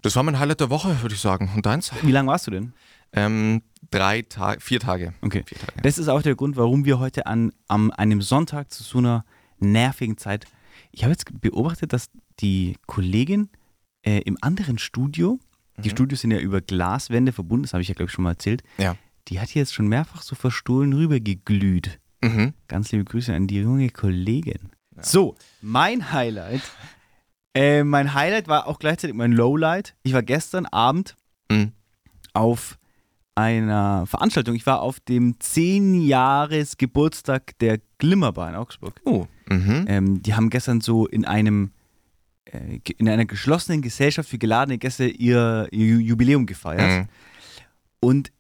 [0.02, 1.52] Das war mein Highlight der Woche, würde ich sagen.
[1.56, 1.92] Und deins?
[2.04, 2.74] Wie lange warst du denn?
[3.14, 5.14] Ähm, drei Tage, vier Tage.
[5.22, 5.44] Okay.
[5.46, 5.82] Vier Tage.
[5.82, 9.26] Das ist auch der Grund, warum wir heute an am, einem Sonntag zu so einer
[9.60, 10.46] nervigen Zeit.
[10.92, 13.50] Ich habe jetzt beobachtet, dass die Kollegin
[14.04, 15.40] äh, im anderen Studio,
[15.78, 15.92] die Mhm.
[15.94, 18.64] Studios sind ja über Glaswände verbunden, das habe ich ja, glaube ich, schon mal erzählt,
[18.78, 18.96] Ja.
[19.30, 22.00] die hat jetzt schon mehrfach so verstohlen rübergeglüht.
[22.22, 22.54] Mhm.
[22.68, 24.70] Ganz liebe Grüße an die junge Kollegin.
[25.00, 26.62] So, mein Highlight.
[27.58, 29.96] Äh, mein Highlight war auch gleichzeitig mein Lowlight.
[30.04, 31.16] Ich war gestern Abend
[31.52, 31.72] Mhm.
[32.34, 32.78] auf
[33.36, 34.56] einer Veranstaltung.
[34.56, 39.00] Ich war auf dem 10-Jahres-Geburtstag der Glimmerbar in Augsburg.
[39.06, 39.28] Oh.
[39.50, 39.86] Mhm.
[39.88, 41.72] Ähm, die haben gestern so in einem
[42.46, 47.04] äh, in einer geschlossenen Gesellschaft für geladene Gäste ihr, ihr Ju- Jubiläum gefeiert.
[47.04, 47.08] Mhm.
[48.00, 48.32] Und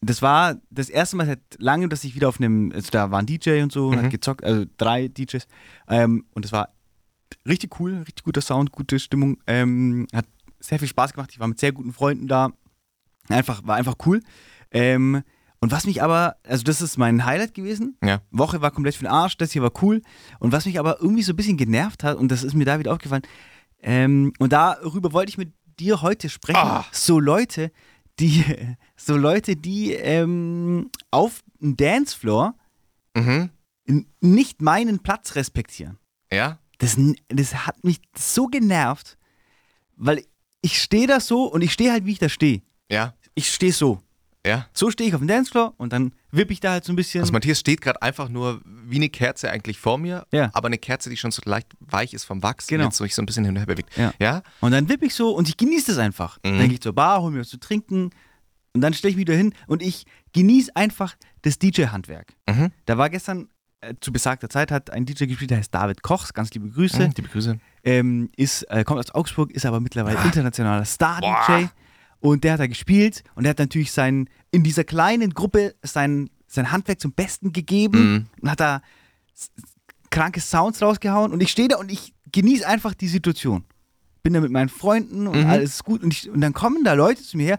[0.00, 3.18] das war das erste Mal seit langem, dass ich wieder auf einem, also da war
[3.20, 4.02] ein DJ und so und Mhm.
[4.04, 5.46] hat gezockt, also drei DJs.
[5.88, 6.68] Ähm, und es war
[7.48, 9.38] richtig cool, richtig guter Sound, gute Stimmung.
[9.46, 10.26] Ähm, hat
[10.60, 11.30] sehr viel Spaß gemacht.
[11.32, 12.50] Ich war mit sehr guten Freunden da.
[13.28, 14.22] Einfach, war einfach cool.
[14.70, 15.22] Ähm,
[15.60, 17.96] und was mich aber, also das ist mein Highlight gewesen.
[18.02, 18.22] Ja.
[18.30, 20.02] Woche war komplett für den Arsch, das hier war cool.
[20.38, 22.78] Und was mich aber irgendwie so ein bisschen genervt hat, und das ist mir da
[22.78, 23.22] wieder aufgefallen,
[23.80, 26.58] ähm, und darüber wollte ich mit dir heute sprechen.
[26.60, 26.84] Ah.
[26.92, 27.72] So Leute,
[28.20, 28.44] die,
[28.96, 32.54] so Leute, die ähm, auf dem Dancefloor
[33.16, 33.50] Mhm.
[34.20, 35.98] nicht meinen Platz respektieren.
[36.30, 36.58] Ja.
[36.78, 36.96] Das,
[37.28, 39.18] das hat mich so genervt,
[39.96, 40.22] weil
[40.62, 42.62] ich stehe da so und ich stehe halt, wie ich da stehe.
[42.90, 43.14] Ja.
[43.34, 44.00] Ich stehe so.
[44.46, 44.66] Ja.
[44.72, 47.20] So stehe ich auf dem Dancefloor und dann wippe ich da halt so ein bisschen.
[47.20, 50.50] Also Matthias steht gerade einfach nur wie eine Kerze eigentlich vor mir, Ja.
[50.54, 52.84] aber eine Kerze, die schon so leicht weich ist vom Wachs Genau.
[52.84, 53.96] und jetzt so sich so ein bisschen hin und her bewegt.
[53.96, 54.14] Ja.
[54.18, 54.42] ja?
[54.60, 56.38] Und dann wippe ich so und ich genieße das einfach.
[56.38, 56.58] Mhm.
[56.58, 58.10] Dann gehe ich zur Bar, hole mir was zu trinken
[58.72, 62.34] und dann stelle ich wieder hin und ich genieße einfach das DJ-Handwerk.
[62.48, 62.70] Mhm.
[62.86, 63.48] Da war gestern
[63.80, 66.98] äh, zu besagter Zeit hat ein DJ gespielt, der heißt David Kochs, ganz liebe Grüße.
[67.08, 67.58] Mhm, Liebe Grüße.
[67.84, 71.66] Ähm, ist, äh, kommt aus Augsburg, ist aber mittlerweile internationaler Star-DJ.
[72.20, 76.30] Und der hat da gespielt und der hat natürlich sein, in dieser kleinen Gruppe sein,
[76.48, 78.26] sein Handwerk zum Besten gegeben Mhm.
[78.42, 78.82] und hat da
[80.10, 81.32] kranke Sounds rausgehauen.
[81.32, 83.64] Und ich stehe da und ich genieße einfach die Situation.
[84.24, 85.46] Bin da mit meinen Freunden und Mhm.
[85.46, 86.02] alles ist gut.
[86.02, 87.58] Und, ich, und dann kommen da Leute zu mir her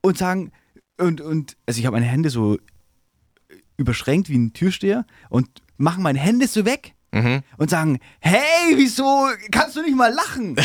[0.00, 0.50] und sagen,
[0.98, 2.58] und, und also ich habe meine Hände so
[3.76, 7.42] überschränkt wie ein Türsteher und machen meine Hände so weg Mhm.
[7.56, 10.56] und sagen, hey, wieso kannst du nicht mal lachen?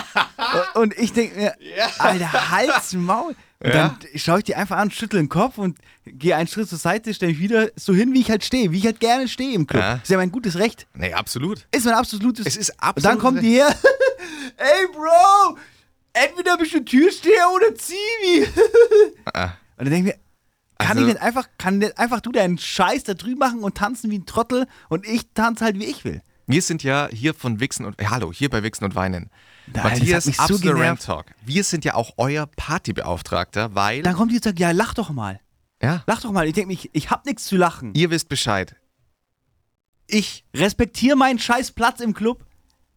[0.74, 1.54] und ich denke mir,
[1.98, 3.34] alter, Hals, Maul.
[3.62, 3.88] Und Ja.
[3.88, 7.12] dann schaue ich die einfach an, schüttel den Kopf und gehe einen Schritt zur Seite,
[7.12, 9.66] stelle mich wieder so hin, wie ich halt stehe, wie ich halt gerne stehe im
[9.66, 9.82] Club.
[9.82, 9.94] Ja.
[10.02, 10.86] Ist ja mein gutes Recht.
[10.94, 11.66] Nee, absolut.
[11.74, 13.04] Ist mein absolutes Es ist Und absolut.
[13.04, 13.68] dann kommen die her,
[14.56, 15.58] ey Bro,
[16.12, 18.46] entweder bist du Türsteher oder Zivi.
[19.34, 19.44] Ah.
[19.76, 20.20] Und dann denke ich mir,
[20.80, 23.76] kann Also- ich nicht einfach, kann nicht einfach du deinen Scheiß da drüben machen und
[23.76, 26.22] tanzen wie ein Trottel und ich tanze halt wie ich will.
[26.46, 28.00] Wir sind ja hier von Wichsen und.
[28.00, 29.30] Ja, hallo, hier bei Wichsen und Weinen.
[29.72, 30.80] Nein, Matthias, mich so genervt.
[30.82, 31.26] Rant Talk.
[31.44, 34.02] Wir sind ja auch euer Partybeauftragter, weil.
[34.02, 35.38] Dann kommt die und sagt, ja, lach doch mal.
[35.80, 36.48] ja, Lach doch mal.
[36.48, 37.94] Ich denke mir, ich, ich hab nichts zu lachen.
[37.94, 38.74] ihr wisst Bescheid.
[40.08, 40.44] Ich.
[40.54, 42.44] Respektier meinen scheiß Platz im Club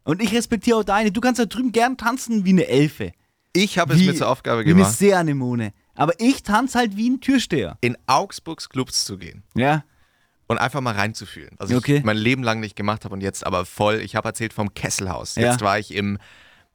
[0.03, 1.11] und ich respektiere auch deine.
[1.11, 3.11] Du kannst da drüben gern tanzen wie eine Elfe.
[3.55, 5.73] Ich habe es mir zur Aufgabe Wie eine gemacht, Seeanemone.
[5.95, 7.77] Aber ich tanze halt wie ein Türsteher.
[7.81, 9.83] in Augsburgs Clubs zu gehen Ja.
[10.47, 11.55] und einfach mal reinzufühlen.
[11.57, 11.97] Was Okay.
[11.97, 13.95] ich mein Leben lang nicht gemacht habe und jetzt aber voll.
[14.01, 15.35] Ich habe erzählt vom Kesselhaus.
[15.35, 15.51] Ja.
[15.51, 16.17] Jetzt war ich im.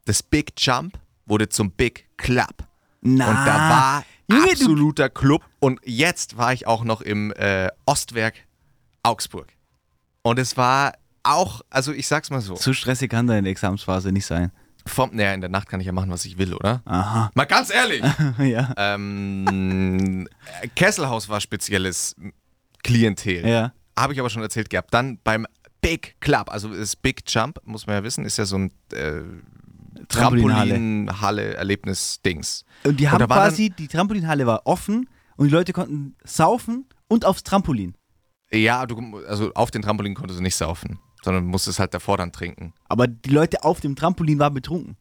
[0.04, 2.64] Das Big Jump wurde zum Big Club.
[3.00, 3.28] Na.
[3.30, 5.42] Und da war Junge, absoluter Club.
[5.60, 8.34] Und jetzt war ich auch noch im äh, Ostwerk
[9.02, 9.48] Augsburg.
[10.22, 12.56] Und es war auch, also ich sag's mal so.
[12.56, 14.50] So stressig kann deine Examensphase nicht sein.
[14.88, 16.82] Vom, naja, in der Nacht kann ich ja machen, was ich will, oder?
[16.84, 17.30] Aha.
[17.34, 18.02] Mal ganz ehrlich.
[18.38, 18.72] ja.
[18.76, 20.28] ähm,
[20.74, 22.16] Kesselhaus war spezielles
[22.82, 23.46] Klientel.
[23.46, 23.72] Ja.
[23.98, 24.92] Habe ich aber schon erzählt gehabt.
[24.94, 25.46] Dann beim
[25.80, 29.22] Big Club, also das Big Jump, muss man ja wissen, ist ja so ein äh,
[30.08, 30.70] Trampolinhalle.
[30.70, 32.64] Trampolinhalle, Erlebnis-Dings.
[32.84, 36.86] Und die Und haben war quasi, die Trampolinhalle war offen und die Leute konnten saufen
[37.08, 37.94] und aufs Trampolin.
[38.50, 42.32] Ja, du, also auf den Trampolin konntest du nicht saufen, sondern musstest halt davor dann
[42.32, 42.72] trinken.
[42.88, 44.96] Aber die Leute auf dem Trampolin waren betrunken.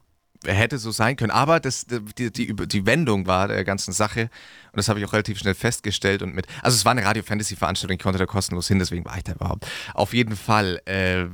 [0.45, 4.29] Hätte so sein können, aber das, die, die, die Wendung war der ganzen Sache
[4.71, 7.95] und das habe ich auch relativ schnell festgestellt und mit, also es war eine Radio-Fantasy-Veranstaltung,
[7.97, 9.65] ich konnte da kostenlos hin, deswegen war ich da überhaupt.
[9.95, 11.25] Auf jeden Fall, äh,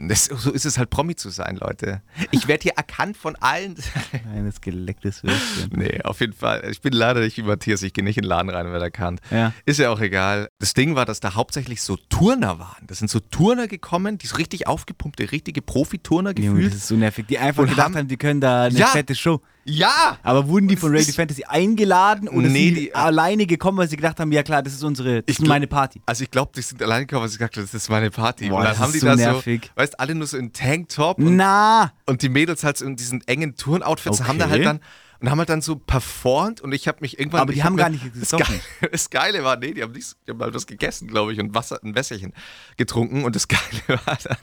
[0.00, 2.02] das, so ist es halt Promi zu sein, Leute.
[2.30, 3.76] Ich werde hier erkannt von allen.
[4.10, 5.70] Kleines gelecktes Würstchen.
[5.74, 6.66] nee, auf jeden Fall.
[6.70, 8.86] Ich bin leider nicht wie Matthias, ich gehe nicht in den Laden rein und werde
[8.86, 9.20] erkannt.
[9.30, 9.52] Ja.
[9.66, 10.48] Ist ja auch egal.
[10.58, 12.86] Das Ding war, dass da hauptsächlich so Turner waren.
[12.86, 16.66] Das sind so Turner gekommen, die so richtig aufgepumpte, richtige Profiturner gefühlt.
[16.66, 17.26] das ist so nervig.
[17.28, 18.86] Die einfach Und gedacht haben- haben, die können da eine Ja.
[18.86, 19.40] fette Show.
[19.64, 20.18] Ja!
[20.22, 23.78] Aber wurden die Und von Radio Fantasy eingeladen oder Nee, sind die, die- alleine gekommen,
[23.78, 26.00] weil sie gedacht haben, ja klar, das ist unsere, das ist meine Party.
[26.06, 28.48] Also ich glaube, die sind allein gekommen, weil sie gesagt haben, das ist meine Party.
[28.48, 29.70] Boah, und dann das haben ist die so da nervig.
[29.74, 31.92] so, weißt alle nur so in Tanktop und, Na!
[32.06, 34.28] und die Mädels halt so in diesen engen Turnoutfits Okay.
[34.28, 34.80] haben da halt dann
[35.22, 37.42] und haben halt dann so performt und ich habe mich irgendwann.
[37.42, 38.60] Aber die haben gar nicht das, gesoffen.
[38.80, 41.38] Geile, das Geile war, nee, die haben, nichts, die haben halt was gegessen, glaube ich,
[41.38, 42.32] und Wasser, ein Wässerchen
[42.76, 43.24] getrunken.
[43.24, 43.46] Und das
[43.88, 44.36] Geile war dann,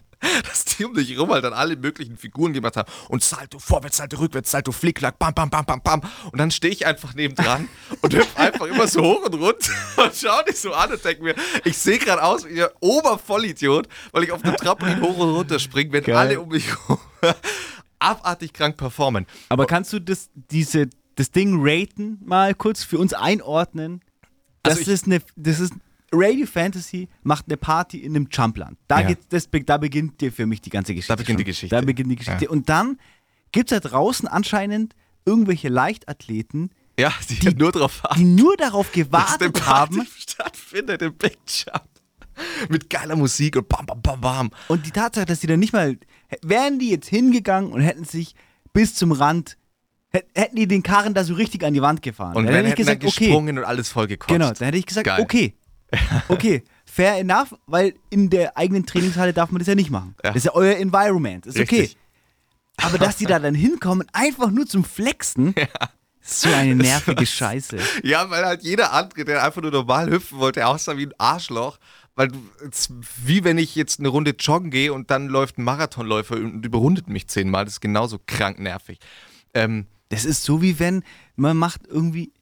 [0.47, 2.89] dass die um dich rum halt dann alle möglichen Figuren gemacht haben.
[3.09, 6.01] Und Salto vorwärts, Salto rückwärts, Salto Flicklack, bam, bam, bam, bam, bam.
[6.31, 7.67] Und dann stehe ich einfach nebendran
[8.01, 11.23] und hüpf einfach immer so hoch und runter und schau dich so an und denke
[11.23, 15.29] mir, ich sehe gerade aus wie ein Obervollidiot, weil ich auf dem Trampolin hoch und
[15.31, 16.15] runter springe, wenn Geil.
[16.15, 16.99] alle um mich rum
[17.99, 19.25] abartig krank performen.
[19.49, 24.01] Aber kannst du das, diese, das Ding raten, mal kurz für uns einordnen?
[24.63, 25.73] Das Also ist eine, das ist
[26.11, 28.77] Radio Fantasy macht eine Party in einem Jumpland.
[28.87, 29.07] Da, Ja.
[29.09, 31.13] geht, das, da beginnt dir für mich die ganze Geschichte.
[31.13, 31.49] Da beginnt die schon.
[31.51, 31.75] Geschichte.
[31.75, 32.45] Da beginnt die Geschichte.
[32.45, 32.49] Ja.
[32.51, 32.97] Und dann
[33.51, 39.53] gibt es da draußen anscheinend irgendwelche Leichtathleten, Ja, die, nur drauf die nur darauf gewartet
[39.53, 40.07] Party haben.
[40.17, 41.83] stattfindet im Big Jump.
[42.69, 44.51] Mit geiler Musik und bam, bam, bam, bam.
[44.67, 45.97] Und die Tatsache, dass die dann nicht mal,
[46.41, 48.35] wären die jetzt hingegangen und hätten sich
[48.73, 49.57] bis zum Rand,
[50.11, 52.35] hä- hätten die den Karren da so richtig an die Wand gefahren.
[52.35, 53.25] Und dann hätte ich hätten dann gesagt, okay.
[53.25, 54.29] gesprungen und alles voll gekotzt.
[54.31, 55.21] Genau, dann hätte ich gesagt, Geil.
[55.21, 55.53] okay.
[56.27, 60.13] Okay, fair enough, weil in der eigenen Trainingshalle darf man das ja nicht machen.
[60.23, 60.29] Ja.
[60.29, 61.47] Das ist ja euer Environment.
[61.47, 61.79] Ist okay.
[61.81, 61.97] Richtig.
[62.77, 65.55] Aber dass die da dann hinkommen, einfach nur zum Flexen,
[66.21, 67.77] ist so eine nervige Scheiße.
[68.03, 71.79] Ja, weil halt jeder andere, der einfach nur normal hüpfen wollte, aussah wie ein Arschloch.
[72.19, 72.31] Weil
[72.69, 72.89] es,
[73.23, 77.07] wie wenn ich jetzt eine Runde joggen gehe und dann läuft ein Marathonläufer und überrundet
[77.07, 77.63] mich zehnmal.
[77.63, 78.99] Das ist genauso krank nervig.
[79.53, 81.03] Ähm, Das ist so wie wenn
[81.37, 82.33] man macht irgendwie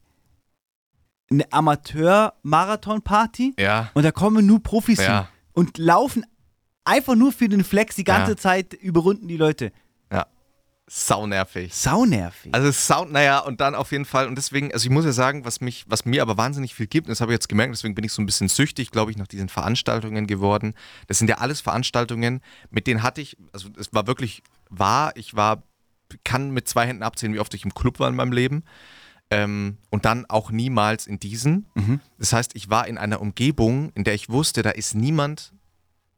[1.30, 5.20] eine Amateur-Marathon-Party ja, und da kommen nur Profis Ja.
[5.20, 6.26] hin und laufen
[6.84, 8.38] einfach nur für den Flex die ganze Ja.
[8.38, 9.72] Zeit überrunden die Leute.
[10.90, 11.74] Saunervig.
[11.74, 12.54] Saunervig.
[12.54, 15.44] Also Sound, naja, und dann auf jeden Fall, und deswegen, also ich muss ja sagen,
[15.44, 17.94] was mich, was mir aber wahnsinnig viel gibt, und das habe ich jetzt gemerkt, deswegen
[17.94, 20.76] bin ich so ein bisschen süchtig, glaube ich, nach diesen Veranstaltungen geworden.
[21.08, 25.36] Das sind ja alles Veranstaltungen, mit denen hatte ich, also es war wirklich wahr, ich
[25.36, 25.64] war,
[26.24, 28.64] kann mit zwei Händen abzählen, wie oft ich im Club war in meinem Leben.
[29.30, 31.66] Ähm, und dann auch niemals in diesen.
[31.76, 32.00] Mhm.
[32.18, 35.52] Das heißt, ich war in einer Umgebung, in der ich wusste, da ist niemand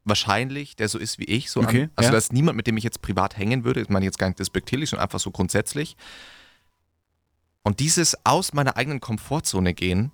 [0.09, 1.49] wahrscheinlich, der so ist wie ich.
[1.51, 2.11] So Okay, an, also ja.
[2.11, 3.81] da ist niemand, mit dem ich jetzt privat hängen würde.
[3.81, 5.95] Ich meine jetzt gar nicht despektierlich, sondern einfach so grundsätzlich.
[7.63, 10.11] Und dieses aus meiner eigenen Komfortzone gehen,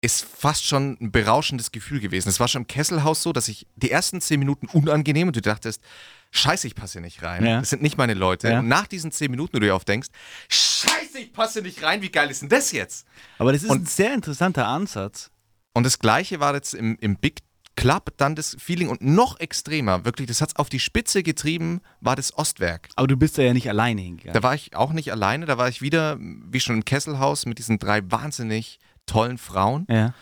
[0.00, 2.28] ist fast schon ein berauschendes Gefühl gewesen.
[2.28, 5.40] Es war schon im Kesselhaus so, dass ich die ersten zehn Minuten unangenehm und du
[5.42, 5.82] dachtest,
[6.30, 7.44] scheiße, ich passe hier nicht rein.
[7.44, 7.58] Ja.
[7.60, 8.48] Das sind nicht meine Leute.
[8.48, 8.60] Ja.
[8.60, 10.10] Und nach diesen zehn Minuten, wo du dir aufdenkst,
[10.48, 13.06] scheiße, ich passe nicht rein, wie geil ist denn das jetzt?
[13.38, 15.30] Aber das ist Und- ein sehr interessanter Ansatz.
[15.74, 17.40] Und das gleiche war jetzt im, im Big
[17.78, 21.80] Club dann das Feeling und noch extremer, wirklich, das hat es auf die Spitze getrieben,
[22.00, 22.88] war das Ostwerk.
[22.96, 24.34] Aber du bist da ja nicht alleine hingegangen.
[24.34, 27.58] Da war ich auch nicht alleine, da war ich wieder, wie schon im Kesselhaus, mit
[27.58, 30.12] diesen drei wahnsinnig tollen Frauen, ja.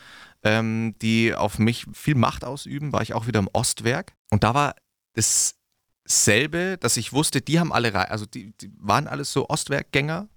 [0.43, 4.13] ähm, die auf mich viel Macht ausüben, war ich auch wieder im Ostwerk.
[4.31, 4.75] Und da war
[5.15, 10.29] dasselbe, dass ich wusste, die haben alle, also die, die waren alles so Ostwerkgänger.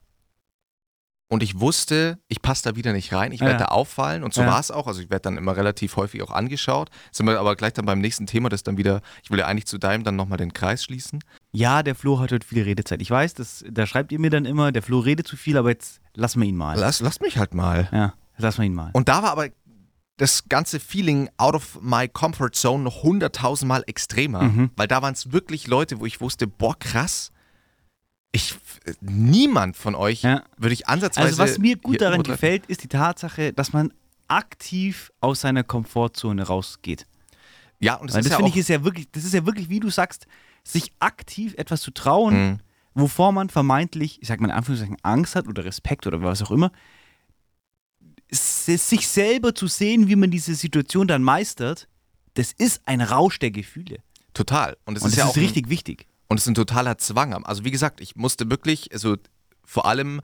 [1.32, 3.58] Und ich wusste, ich passe da wieder nicht rein, ich werde ja.
[3.60, 4.48] da auffallen und so Ja.
[4.48, 4.88] war es auch.
[4.88, 6.90] Also ich werde dann immer relativ häufig auch angeschaut.
[7.12, 9.68] Sind wir aber gleich dann beim nächsten Thema, das dann wieder, ich will ja eigentlich
[9.68, 11.24] zu deinem dann nochmal den Kreis schließen.
[11.52, 13.00] ja, der Flo hat heute viel Redezeit.
[13.02, 15.70] Ich weiß, das, da schreibt ihr mir dann immer, der Flo redet zu viel, aber
[15.70, 16.78] jetzt lassen wir ihn mal.
[16.80, 17.88] Lass, lass mich halt mal.
[17.92, 18.90] Ja, lassen wir ihn mal.
[18.94, 19.50] Und da war aber
[20.18, 24.72] das ganze Feeling out of my comfort zone noch hunderttausendmal extremer, Mhm.
[24.76, 27.32] weil da waren es wirklich Leute, wo ich wusste, boah, krass,
[28.32, 28.56] ich,
[29.02, 30.44] niemand von euch Ja.
[30.58, 31.28] würde ich ansatzweise.
[31.28, 33.92] Also was mir gut daran gefällt, ist die Tatsache, dass man
[34.28, 37.08] aktiv aus seiner Komfortzone rausgeht.
[37.80, 39.46] Ja, und das Weil ist das ja finde ich ist ja wirklich, das ist ja
[39.46, 40.28] wirklich, wie du sagst,
[40.64, 42.60] sich aktiv etwas zu trauen, Mhm.
[42.94, 46.52] wovor man vermeintlich, ich sag mal in Anführungszeichen, Angst hat oder Respekt oder was auch
[46.52, 46.72] immer,
[48.32, 51.88] sich selber zu sehen, wie man diese Situation dann meistert,
[52.36, 54.04] das ist ein Rausch der Gefühle.
[54.34, 54.78] total.
[54.86, 56.06] Und es Und ist das ja ist auch richtig wichtig.
[56.30, 57.34] Und es ist ein totaler Zwang.
[57.46, 59.18] Also wie gesagt, ich musste wirklich, also
[59.66, 60.22] vor allem,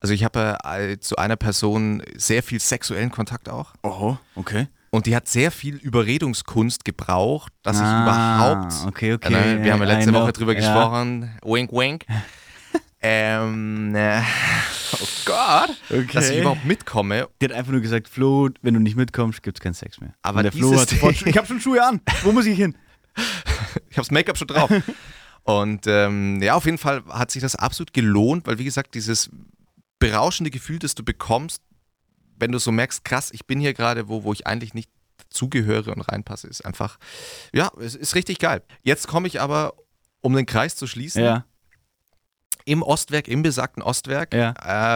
[0.00, 3.74] also ich habe äh, zu einer Person sehr viel sexuellen Kontakt auch.
[3.82, 4.68] Oh, okay.
[4.90, 8.02] Und die hat sehr viel Überredungskunst gebraucht, dass ich Ah,
[8.54, 8.72] überhaupt.
[8.86, 10.22] okay, okay, Ne, wir haben ja I letzte know.
[10.22, 10.60] Woche drüber Ja.
[10.60, 11.30] gesprochen.
[11.44, 12.06] Wink, wink.
[13.02, 14.20] ähm, äh,
[14.94, 15.76] oh Gott.
[15.90, 16.06] Okay.
[16.12, 17.28] Dass ich überhaupt mitkomme.
[17.40, 20.14] Die hat einfach nur gesagt, Flo, wenn du nicht mitkommst, gibt es keinen Sex mehr.
[20.22, 22.00] Aber Und der Flo hat sofort, ich habe schon Schuhe an.
[22.22, 22.76] Wo muss ich hin?
[23.16, 24.70] Ich habe das Make-up schon drauf.
[25.48, 29.30] Und ähm, ja, auf jeden Fall hat sich das absolut gelohnt, weil wie gesagt, dieses
[29.98, 31.62] berauschende Gefühl, das du bekommst,
[32.38, 34.90] wenn du so merkst, krass, ich bin hier gerade wo, wo ich eigentlich nicht
[35.30, 36.98] zugehöre und reinpasse, ist einfach,
[37.54, 38.62] ja, es ist richtig geil.
[38.82, 39.72] Jetzt komme ich aber,
[40.20, 41.46] um den Kreis zu schließen, Ja.
[42.68, 44.50] Im Ostwerk, im besagten Ostwerk, Ja.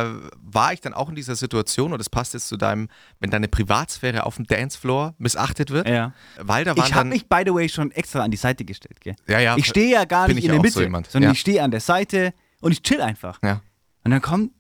[0.05, 2.89] äh, war ich dann auch in dieser Situation, und das passt jetzt zu deinem,
[3.21, 6.13] wenn deine Privatsphäre auf dem Dancefloor missachtet wird, ja.
[6.39, 9.01] weil da waren Ich habe mich, by the way, schon extra an die Seite gestellt.
[9.01, 9.17] Gell?
[9.27, 11.31] ja, ja, Ich stehe ja gar nicht ich in der Mitte, so sondern Ja.
[11.33, 13.39] ich stehe an der Seite und ich chill einfach.
[13.43, 13.61] ja.
[14.05, 14.53] Und dann kommt,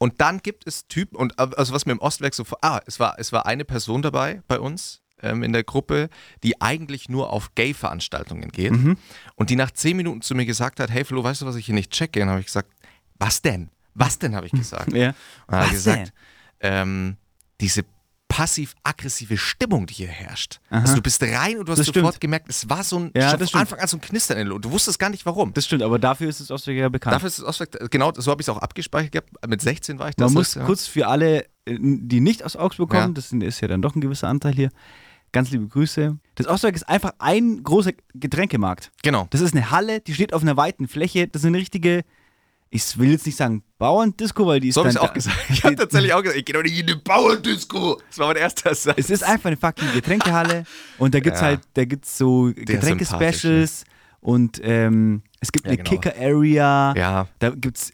[0.00, 2.80] Und dann gibt es Typen, und äh, also was mir im Ostwerk so vor- ah,
[2.86, 6.08] es war, es war eine Person dabei bei uns ähm, in der Gruppe,
[6.42, 8.96] die eigentlich nur auf Gay-Veranstaltungen geht Mhm.
[9.36, 11.66] und die nach zehn Minuten zu mir gesagt hat, hey Flo, weißt du, was ich
[11.66, 12.20] hier nicht checke?
[12.20, 12.70] Und dann habe ich gesagt,
[13.18, 13.70] was denn?
[13.94, 14.92] Was denn, habe ich gesagt.
[14.92, 15.08] ja.
[15.08, 15.14] Und
[15.48, 16.12] Was gesagt,
[16.60, 17.16] ähm,
[17.60, 17.84] diese
[18.28, 20.60] passiv-aggressive Stimmung, die hier herrscht.
[20.70, 20.82] Aha.
[20.82, 22.20] Also du bist rein und du hast Das sofort stimmt.
[22.20, 23.60] gemerkt, es war so ein, Ja, von.
[23.60, 24.64] Anfang an so ein Knistern in der Luft.
[24.66, 25.52] Du wusstest gar nicht warum.
[25.54, 27.14] Das stimmt, aber dafür ist das Ostwerk ja bekannt.
[27.16, 29.30] Dafür ist das Ostwerk, genau, so habe ich es auch abgespeichert gehabt.
[29.48, 30.30] Mit 16 war ich das.
[30.32, 33.12] Man muss kurz für alle, äh, die nicht aus Augsburg kommen, Ja.
[33.14, 34.70] das ist ja dann doch ein gewisser Anteil hier,
[35.32, 36.16] ganz liebe Grüße.
[36.34, 38.90] Das Ostwerk ist einfach ein großer Getränkemarkt.
[39.02, 39.26] Genau.
[39.30, 41.26] Das ist eine Halle, die steht auf einer weiten Fläche.
[41.28, 42.04] Das ist eine richtige,
[42.70, 45.36] ich will jetzt nicht sagen Bauerndisco, weil die ist So habe ich auch gesagt.
[45.50, 48.00] Ich habe tatsächlich auch gesagt, ich gehe doch nicht in die Bauerndisco.
[48.08, 48.96] Das war mein erster Satz.
[48.98, 50.64] Es ist einfach eine fucking Getränkehalle
[50.98, 51.46] und da gibt's Ja.
[51.46, 53.84] halt, da gibt's so Getränke-Specials
[54.20, 55.90] und ähm, es gibt Ja, eine genau.
[55.90, 57.92] Kicker-Area, Ja, da gibt's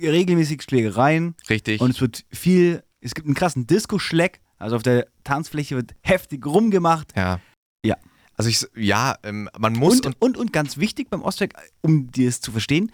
[0.00, 1.80] regelmäßig Schlägereien richtig.
[1.80, 6.44] und es wird viel, es gibt einen krassen Disco-Schleck, also auf der Tanzfläche wird heftig
[6.46, 7.40] rumgemacht ja.
[7.84, 7.96] Ja.
[8.34, 12.28] Also ich, ja, ähm, man muss und, und, und ganz wichtig beim Ostwerk, um dir
[12.28, 12.92] es zu verstehen,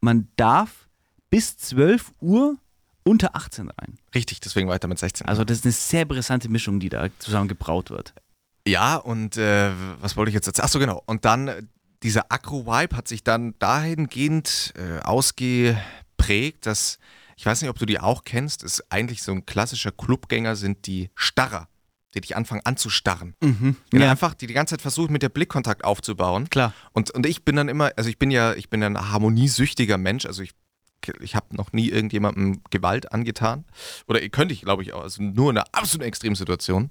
[0.00, 0.88] man darf
[1.30, 2.56] bis 12 Uhr
[3.04, 3.98] unter 18 rein.
[4.14, 5.26] richtig, deswegen weiter mit 16.
[5.26, 8.14] Also das ist eine sehr brisante Mischung, die da zusammen gebraut wird.
[8.66, 10.64] ja, und äh, was wollte ich jetzt erzählen?
[10.64, 11.02] Achso, genau.
[11.06, 11.62] Und dann äh,
[12.02, 16.98] dieser Akro-Vibe hat sich dann dahingehend äh, ausgeprägt, dass,
[17.36, 20.86] ich weiß nicht, ob du die auch kennst, ist eigentlich so ein klassischer Clubgänger sind
[20.86, 21.68] die Starrer,
[22.14, 23.34] die dich anfangen anzustarren.
[23.42, 23.76] Mhm.
[23.92, 26.48] Die dann einfach, die die ganze Zeit versuchen, mit der Blickkontakt aufzubauen.
[26.50, 26.72] klar.
[26.92, 29.98] Und, und ich bin dann immer, also ich bin ja, ich bin ja ein harmoniesüchtiger
[29.98, 30.52] Mensch, also ich,
[31.20, 33.64] ich habe noch nie irgendjemandem Gewalt angetan.
[34.06, 36.90] Oder könnte ich, glaube ich, auch, also nur in einer absoluten Extremsituation.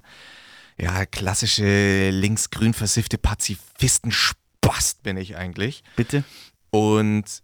[0.78, 5.84] Ja, klassische linksgrün versiffte Pazifisten-Spast bin ich eigentlich.
[5.96, 6.24] Bitte.
[6.72, 7.44] Und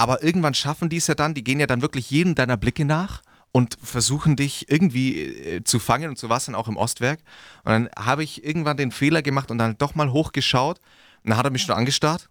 [0.00, 2.86] aber irgendwann schaffen die es ja dann, die gehen ja dann wirklich jedem deiner Blicke
[2.86, 3.20] nach
[3.52, 7.20] und versuchen dich irgendwie äh, zu fangen und zu wassern, auch im Ostwerk.
[7.64, 10.78] Und dann habe ich irgendwann den Fehler gemacht und dann doch mal hochgeschaut.
[11.22, 12.30] Und dann hat er mich schon angestarrt.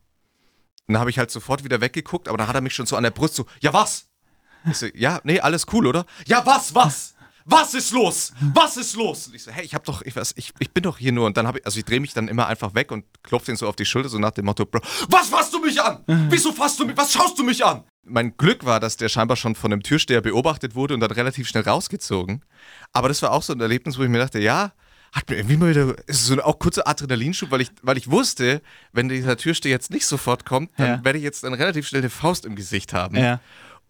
[0.88, 2.96] Und dann habe ich halt sofort wieder weggeguckt, aber dann hat er mich schon so
[2.96, 4.08] an der Brust so, ja was?
[4.74, 6.08] So, ja, nee, alles cool, oder?
[6.26, 7.14] Ja, was, was?
[7.52, 8.32] Was ist los?
[8.54, 9.28] Was ist los?
[9.28, 11.26] Und ich so, hey, ich hab doch, ich weiß, ich, ich bin doch hier nur.
[11.26, 13.56] Und dann habe ich, also ich drehe mich dann immer einfach weg und klopfe den
[13.56, 16.04] so auf die Schulter, so nach dem Motto, Bro, was fasst du mich an?
[16.30, 17.84] Wieso fasst du mich, was schaust du mich an?
[18.04, 21.48] Mein Glück war, dass der scheinbar schon von einem Türsteher beobachtet wurde und dann relativ
[21.48, 22.44] schnell rausgezogen.
[22.94, 24.72] Aber das war auch so ein Erlebnis, wo ich mir dachte, ja,
[25.12, 28.12] hat mir irgendwie mal wieder, ist so ein auch kurzer Adrenalinschub, weil ich, weil ich
[28.12, 28.62] wusste,
[28.94, 31.04] wenn dieser Türsteher jetzt nicht sofort kommt, dann Ja.
[31.04, 33.40] werde ich jetzt dann relativ schnell eine Faust im Gesicht haben Ja.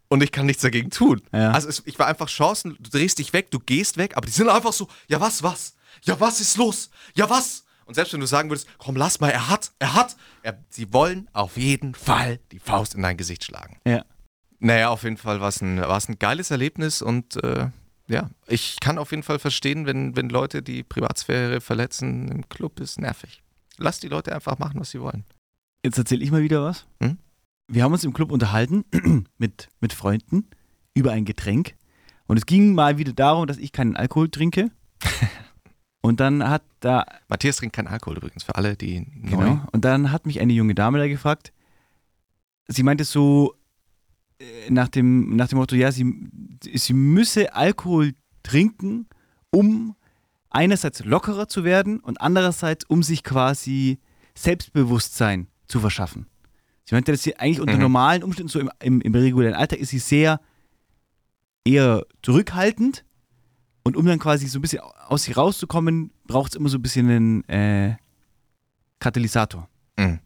[0.09, 1.21] Und ich kann nichts dagegen tun.
[1.31, 1.51] Ja.
[1.51, 4.31] Also es, ich war einfach Chancen, du drehst dich weg, du gehst weg, aber die
[4.31, 5.75] sind einfach so, ja was, was?
[6.03, 6.89] Ja was ist los?
[7.15, 7.65] Ja was?
[7.85, 10.93] Und selbst wenn du sagen würdest, komm, lass mal, er hat, er hat, er, sie
[10.93, 13.79] wollen auf jeden Fall die Faust in dein Gesicht schlagen.
[13.85, 14.05] Ja.
[14.59, 17.69] Naja, auf jeden Fall war es ein, war's ein geiles Erlebnis und äh,
[18.07, 22.79] ja, ich kann auf jeden Fall verstehen, wenn, wenn Leute die Privatsphäre verletzen im Club,
[22.79, 23.41] ist nervig.
[23.77, 25.23] Lass die Leute einfach machen, was sie wollen.
[25.83, 26.85] Jetzt erzähle ich mal wieder was.
[27.01, 27.17] Hm?
[27.71, 28.83] Wir haben uns im Club unterhalten
[29.37, 30.47] mit, mit Freunden
[30.95, 31.75] über ein Getränk.
[32.25, 34.71] Und es ging mal wieder darum, dass ich keinen Alkohol trinke.
[36.01, 39.29] Und dann hat da, Matthias trinkt keinen Alkohol übrigens, für alle, die neu.
[39.29, 41.51] genau, und dann hat mich eine junge Dame da gefragt.
[42.69, 43.53] Sie meinte so
[44.39, 46.29] äh, nach dem, nach dem Motto, ja, sie,
[46.73, 49.07] sie müsse Alkohol trinken,
[49.51, 49.97] um
[50.49, 53.99] einerseits lockerer zu werden und andererseits, um sich quasi
[54.35, 56.27] Selbstbewusstsein zu verschaffen.
[56.89, 57.81] Sie meinte, dass sie eigentlich unter Mhm.
[57.81, 60.41] normalen Umständen, so im, im, im regulären Alltag, ist sie sehr
[61.63, 63.05] eher zurückhaltend.
[63.83, 66.81] Und um dann quasi so ein bisschen aus sich rauszukommen, braucht es immer so ein
[66.81, 67.95] bisschen einen äh,
[68.97, 69.69] Katalysator.
[69.99, 70.19] Mhm.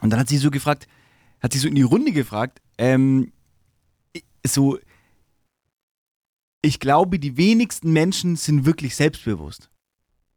[0.00, 0.86] Und dann hat sie so gefragt,
[1.40, 3.32] hat sie so in die Runde gefragt, ähm,
[4.46, 4.78] so,
[6.62, 9.70] ich glaube, die wenigsten Menschen sind wirklich selbstbewusst.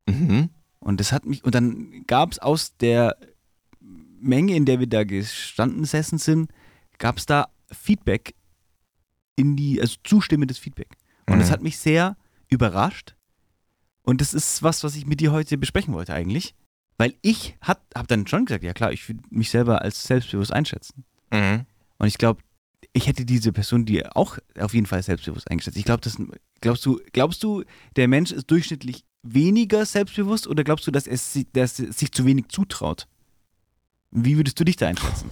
[0.10, 0.50] Mhm.
[0.80, 3.16] Und das hat mich, und dann gab es aus der
[4.24, 6.52] Menge, in der wir da gestanden sessen sind,
[6.98, 8.36] gab es da Feedback
[9.36, 10.90] in die, also zustimmendes Feedback.
[11.28, 11.54] Und das Mhm.
[11.54, 12.18] hat mich sehr
[12.50, 13.16] überrascht.
[14.04, 16.54] Und das ist was, was ich mit dir heute besprechen wollte eigentlich.
[16.98, 21.04] Weil ich habe dann schon gesagt, ja klar, ich würde mich selber als selbstbewusst einschätzen.
[21.32, 21.66] Mhm.
[21.98, 22.42] Und ich glaube,
[22.92, 25.78] ich hätte diese Person die auch auf jeden Fall selbstbewusst eingeschätzt.
[25.78, 26.18] Ich glaube, das
[26.62, 27.64] glaubst du, glaubst du,
[27.96, 31.18] der Mensch ist durchschnittlich weniger selbstbewusst oder glaubst du, dass er
[31.54, 33.08] dass er sich zu wenig zutraut?
[34.16, 35.32] Wie würdest du dich da einschätzen?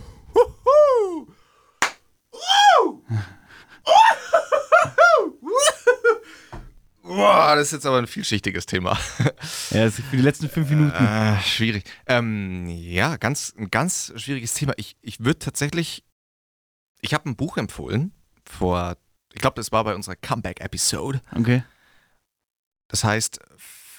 [7.03, 8.97] Boah, das ist jetzt aber ein vielschichtiges Thema.
[9.69, 10.95] Ja, das ist für die letzten fünf Minuten.
[10.95, 11.83] Äh, schwierig.
[12.07, 14.73] Ähm, ja, ganz, ein ganz schwieriges Thema.
[14.77, 16.03] Ich, ich würde tatsächlich,
[17.01, 18.13] ich habe ein Buch empfohlen
[18.45, 18.97] vor,
[19.33, 21.21] ich glaube, das war bei unserer Comeback-Episode.
[21.35, 21.63] Okay.
[22.87, 23.39] Das heißt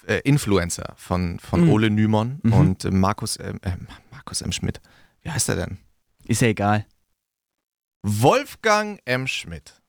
[0.07, 1.69] äh, Influencer von, von Mhm.
[1.71, 2.53] Ole Nymon Mhm.
[2.53, 3.73] und äh, Markus, ähm, äh,
[4.11, 4.53] Markus M.
[4.53, 4.81] Schmidt.
[5.23, 5.79] Wie heißt er denn?
[6.27, 6.87] Ist ja egal.
[8.03, 9.27] Wolfgang M.
[9.27, 9.81] Schmidt.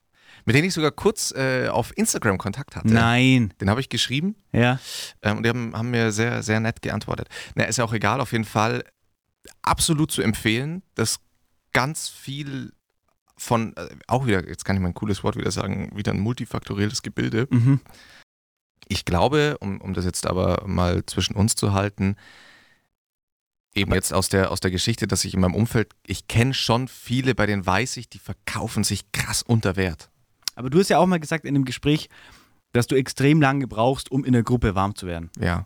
[0.46, 2.90] Mit dem ich sogar kurz äh, auf Instagram Kontakt hatte.
[2.94, 3.54] Nein.
[3.62, 4.78] Den habe ich geschrieben Ja.
[5.22, 7.30] ähm, und die haben, haben mir sehr, sehr nett geantwortet.
[7.56, 8.84] Na, ist ja auch egal, auf jeden Fall
[9.62, 11.20] absolut zu empfehlen, dass
[11.72, 12.74] ganz viel
[13.38, 16.20] von, äh, auch wieder, jetzt kann ich mal ein cooles Wort wieder sagen, wieder ein
[16.20, 17.48] multifaktorielles Gebilde.
[17.50, 17.80] Mhm.
[18.88, 22.16] Ich glaube, um, um das jetzt aber mal zwischen uns zu halten,
[23.76, 26.88] eben jetzt aus der, aus der Geschichte, dass ich in meinem Umfeld, ich kenne schon
[26.88, 30.10] viele, bei denen weiß ich, die verkaufen sich krass unter Wert.
[30.56, 32.10] Aber du hast ja auch mal gesagt in dem Gespräch,
[32.72, 35.30] dass du extrem lange brauchst, um in der Gruppe warm zu werden.
[35.40, 35.66] Ja.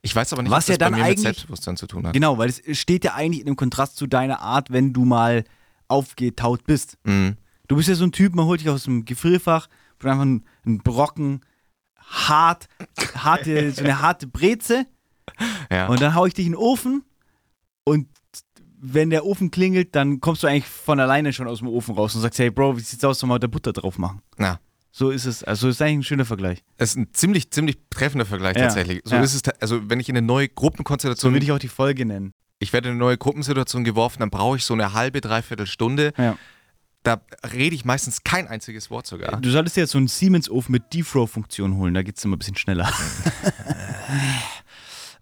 [0.00, 2.06] Ich weiß aber nicht, Was was ja das bei dann mir mit Selbstbewusstsein zu tun
[2.06, 2.14] hat.
[2.14, 5.44] Genau, weil es steht ja eigentlich in einem Kontrast zu deiner Art, wenn du mal
[5.88, 6.96] aufgetaut bist.
[7.04, 7.36] Mhm.
[7.68, 10.22] Du bist ja so ein Typ, man holt dich aus dem Gefrierfach, von einfach
[10.64, 11.40] einen Brocken,
[12.12, 12.68] hart,
[13.16, 14.86] harte, so eine harte Breze
[15.70, 15.86] Ja.
[15.88, 17.04] und dann hau ich dich in den Ofen
[17.84, 18.06] und
[18.84, 22.14] wenn der Ofen klingelt, dann kommst du eigentlich von alleine schon aus dem Ofen raus
[22.16, 24.20] und sagst, hey Bro, wie sieht's aus, soll mal da Butter drauf machen?
[24.36, 24.58] Na.
[24.94, 26.62] So ist es, also ist eigentlich ein schöner Vergleich.
[26.76, 29.00] Das ist ein ziemlich, ziemlich treffender Vergleich Ja, tatsächlich.
[29.04, 29.22] So ja.
[29.22, 32.04] ist es, also wenn ich in eine neue So Gruppenkonstellation, würde ich auch die Folge
[32.04, 32.34] nennen.
[32.58, 36.12] ich werde in eine neue Gruppensituation geworfen, dann brauche ich so eine halbe, dreiviertel Stunde.
[36.18, 36.36] Ja.
[37.02, 37.20] Da
[37.52, 39.40] rede ich meistens kein einziges Wort sogar.
[39.40, 42.56] Du solltest dir jetzt so einen Siemens-Ofen mit Defrow-Funktion holen, da geht's immer ein bisschen
[42.56, 42.92] schneller.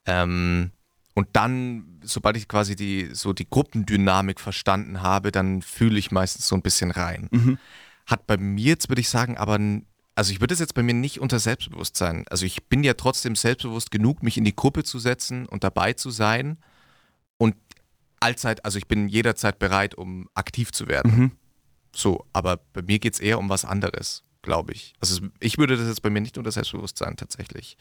[0.06, 0.70] Ähm,
[1.14, 6.46] und dann, sobald ich quasi die, so die Gruppendynamik verstanden habe, dann fühle ich meistens
[6.46, 7.28] so ein bisschen rein.
[7.30, 7.58] Mhm.
[8.06, 9.58] Hat bei mir jetzt, würde ich sagen, aber,
[10.14, 12.24] also ich würde es jetzt bei mir nicht unter Selbstbewusstsein.
[12.30, 15.92] Also ich bin ja trotzdem selbstbewusst genug, mich in die Gruppe zu setzen und dabei
[15.92, 16.58] zu sein.
[17.36, 17.56] Und
[18.20, 21.16] allzeit, also ich bin jederzeit bereit, um aktiv zu werden.
[21.16, 21.32] Mhm.
[21.94, 24.94] So, aber bei mir geht es eher um was anderes, glaube ich.
[25.00, 27.76] Also es- ich würde das jetzt bei mir nicht unter Selbstbewusstsein tatsächlich.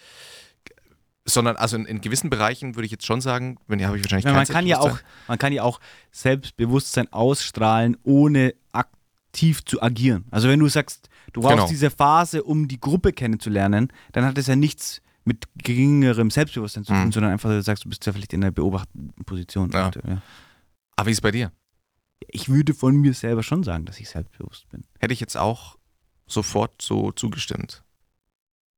[1.26, 4.04] Sondern, also in, in gewissen Bereichen würde ich jetzt schon sagen, wenn ja, habe ich
[4.04, 5.26] wahrscheinlich Ja, man, kann ja auch, Selbstbewusstsein.
[5.28, 5.80] man kann ja auch
[6.12, 10.26] Selbstbewusstsein ausstrahlen, ohne aktiv zu agieren.
[10.32, 11.67] Also wenn du sagst, du brauchst Genau.
[11.67, 16.93] diese Phase, um die Gruppe kennenzulernen, dann hat das ja nichts mit geringerem Selbstbewusstsein zu
[16.93, 17.12] tun, Mhm.
[17.12, 19.69] sondern einfach, du sagst, du bist ja vielleicht in einer beobachtenden Position.
[19.72, 19.88] Ja.
[19.88, 20.22] Und, ja.
[20.95, 21.52] Aber wie ist es bei dir?
[22.27, 24.84] Ich würde von mir selber schon sagen, dass ich selbstbewusst bin.
[24.99, 25.77] Hätte ich jetzt auch
[26.27, 27.84] sofort so zugestimmt.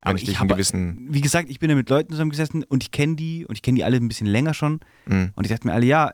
[0.03, 1.07] Wenn Aber ich ich habe- gewissen.
[1.13, 3.75] Wie gesagt, ich bin ja mit Leuten zusammengesessen und ich kenne die und ich kenne
[3.77, 4.79] die alle ein bisschen länger schon.
[5.05, 6.13] Mm, Und ich dachte mir alle, ja,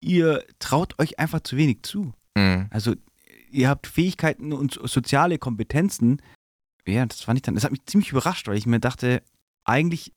[0.00, 2.12] ihr traut euch einfach zu wenig zu.
[2.36, 2.94] mm, Also
[3.50, 6.20] ihr habt Fähigkeiten und so- soziale Kompetenzen.
[6.86, 9.22] Ja, das fand ich dann, das hat mich ziemlich überrascht, weil ich mir dachte,
[9.64, 10.12] eigentlich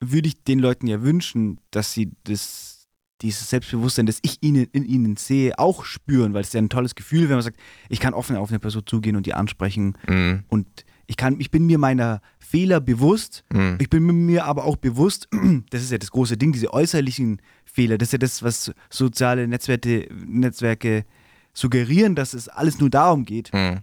[0.00, 2.73] würde ich den Leuten ja wünschen, dass sie das,
[3.22, 6.68] dieses Selbstbewusstsein, das ich ihnen, in ihnen sehe, auch spüren, weil es ist ja ein
[6.68, 7.58] tolles Gefühl, wenn man sagt,
[7.88, 10.66] ich kann offen auf eine Person zugehen und die ansprechen mm, und
[11.06, 13.74] ich kann, ich bin mir meiner Fehler bewusst, mm.
[13.78, 15.28] ich bin mir aber auch bewusst,
[15.70, 19.46] das ist ja das große Ding, diese äußerlichen Fehler, das ist ja das, was soziale
[19.46, 21.04] Netzwerke, Netzwerke
[21.52, 23.78] suggerieren, dass es alles nur darum geht, mm.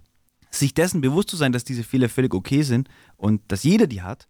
[0.49, 4.01] sich dessen bewusst zu sein, dass diese Fehler völlig okay sind und dass jeder die
[4.01, 4.27] hat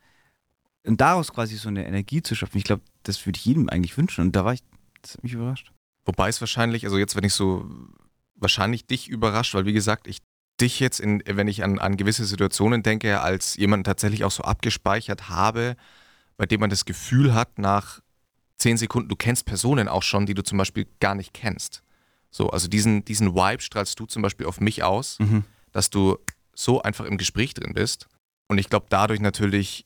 [0.86, 2.58] und daraus quasi so eine Energie zu schaffen.
[2.58, 4.62] Ich glaube, das würde ich jedem eigentlich wünschen und da war ich,
[5.02, 5.72] das hat mich überrascht.
[6.06, 7.70] Wobei es wahrscheinlich, also jetzt, wenn ich so
[8.36, 10.20] wahrscheinlich dich überrascht, weil wie gesagt, ich
[10.60, 14.44] dich jetzt, in, wenn ich an, an gewisse Situationen denke, als jemand tatsächlich auch so
[14.44, 15.76] abgespeichert habe,
[16.38, 18.00] bei dem man das Gefühl hat, nach
[18.58, 21.84] zehn Sekunden, du kennst Personen auch schon, die du zum Beispiel gar nicht kennst.
[22.30, 25.44] So, also diesen, diesen Vibe strahlst du zum Beispiel auf mich aus, Mhm.
[25.72, 26.18] dass du
[26.54, 28.08] so einfach im Gespräch drin bist.
[28.48, 29.86] Und ich glaube, dadurch natürlich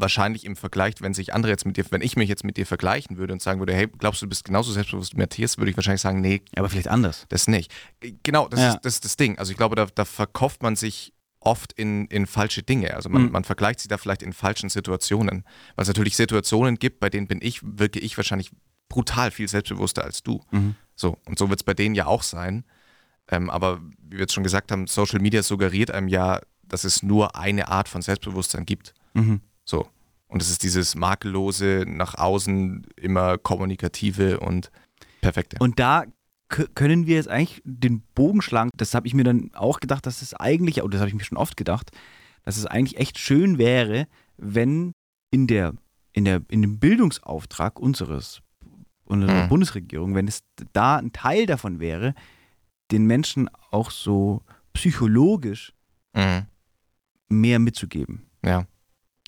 [0.00, 2.66] wahrscheinlich im Vergleich, wenn sich andere jetzt mit dir, wenn ich mich jetzt mit dir
[2.66, 5.70] vergleichen würde und sagen würde, hey, glaubst du, du bist genauso selbstbewusst wie Matthias, würde
[5.70, 7.26] ich wahrscheinlich sagen, nee, Aber vielleicht anders.
[7.30, 7.72] das nicht.
[8.22, 8.68] Genau, das, Ja.
[8.74, 9.38] ist, das ist das Ding.
[9.38, 12.94] Also ich glaube, da, da verkauft man sich oft in, in falsche Dinge.
[12.94, 13.32] Also man, Mhm.
[13.32, 15.44] man vergleicht sich da vielleicht in falschen Situationen.
[15.76, 18.50] Weil es natürlich Situationen gibt, bei denen bin ich, wirke ich wahrscheinlich
[18.88, 20.40] brutal viel selbstbewusster als du.
[20.50, 20.74] Mhm.
[20.94, 22.64] So, und so wird es bei denen ja auch sein.
[23.30, 27.02] Ähm, aber wie wir jetzt schon gesagt haben, Social Media suggeriert einem ja, dass es
[27.02, 28.94] nur eine Art von Selbstbewusstsein gibt.
[29.14, 29.40] Mhm.
[29.68, 29.86] So.
[30.28, 34.70] Und es ist dieses makellose, nach außen immer kommunikative und
[35.20, 35.56] perfekte.
[35.58, 36.04] Und da
[36.48, 38.70] können wir jetzt eigentlich den Bogen schlagen.
[38.76, 41.24] Das habe ich mir dann auch gedacht, dass es eigentlich, oder das habe ich mir
[41.24, 41.90] schon oft gedacht,
[42.44, 44.06] dass es eigentlich echt schön wäre,
[44.38, 44.92] wenn
[45.30, 45.74] in der,
[46.12, 48.40] in der, in dem Bildungsauftrag unseres,
[49.04, 49.48] unserer Mhm.
[49.50, 50.40] Bundesregierung, wenn es
[50.72, 52.14] da ein Teil davon wäre,
[52.90, 54.42] den Menschen auch so
[54.72, 55.72] psychologisch
[56.14, 56.46] Mhm.
[57.28, 58.22] mehr mitzugeben.
[58.42, 58.66] Ja.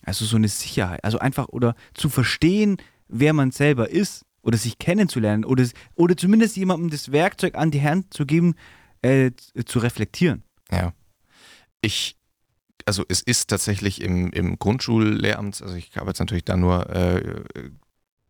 [0.03, 1.03] Also so eine Sicherheit.
[1.03, 2.77] Also einfach oder zu verstehen,
[3.07, 7.81] wer man selber ist oder sich kennenzulernen oder, oder zumindest jemandem das Werkzeug an die
[7.81, 8.55] Hand zu geben,
[9.01, 10.43] äh, z- zu reflektieren.
[10.71, 10.93] Ja.
[11.81, 12.17] Ich,
[12.85, 17.43] also es ist tatsächlich im, im Grundschullehramt, also ich habe jetzt natürlich da nur äh,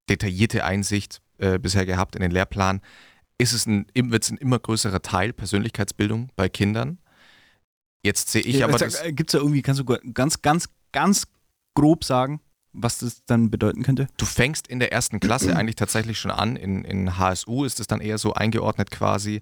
[0.10, 2.82] detaillierte Einsicht äh, bisher gehabt in den Lehrplan,
[3.38, 6.98] ist es ein, wird es ein immer größerer Teil Persönlichkeitsbildung bei Kindern.
[8.04, 11.28] Jetzt sehe ich aber das, Gibt es da irgendwie, kannst du ganz, ganz, ganz
[11.76, 12.42] grob sagen,
[12.74, 14.08] was das dann bedeuten könnte?
[14.18, 17.88] du fängst in der ersten Klasse eigentlich tatsächlich schon an, in, in HSU ist es
[17.88, 19.42] dann eher so eingeordnet quasi,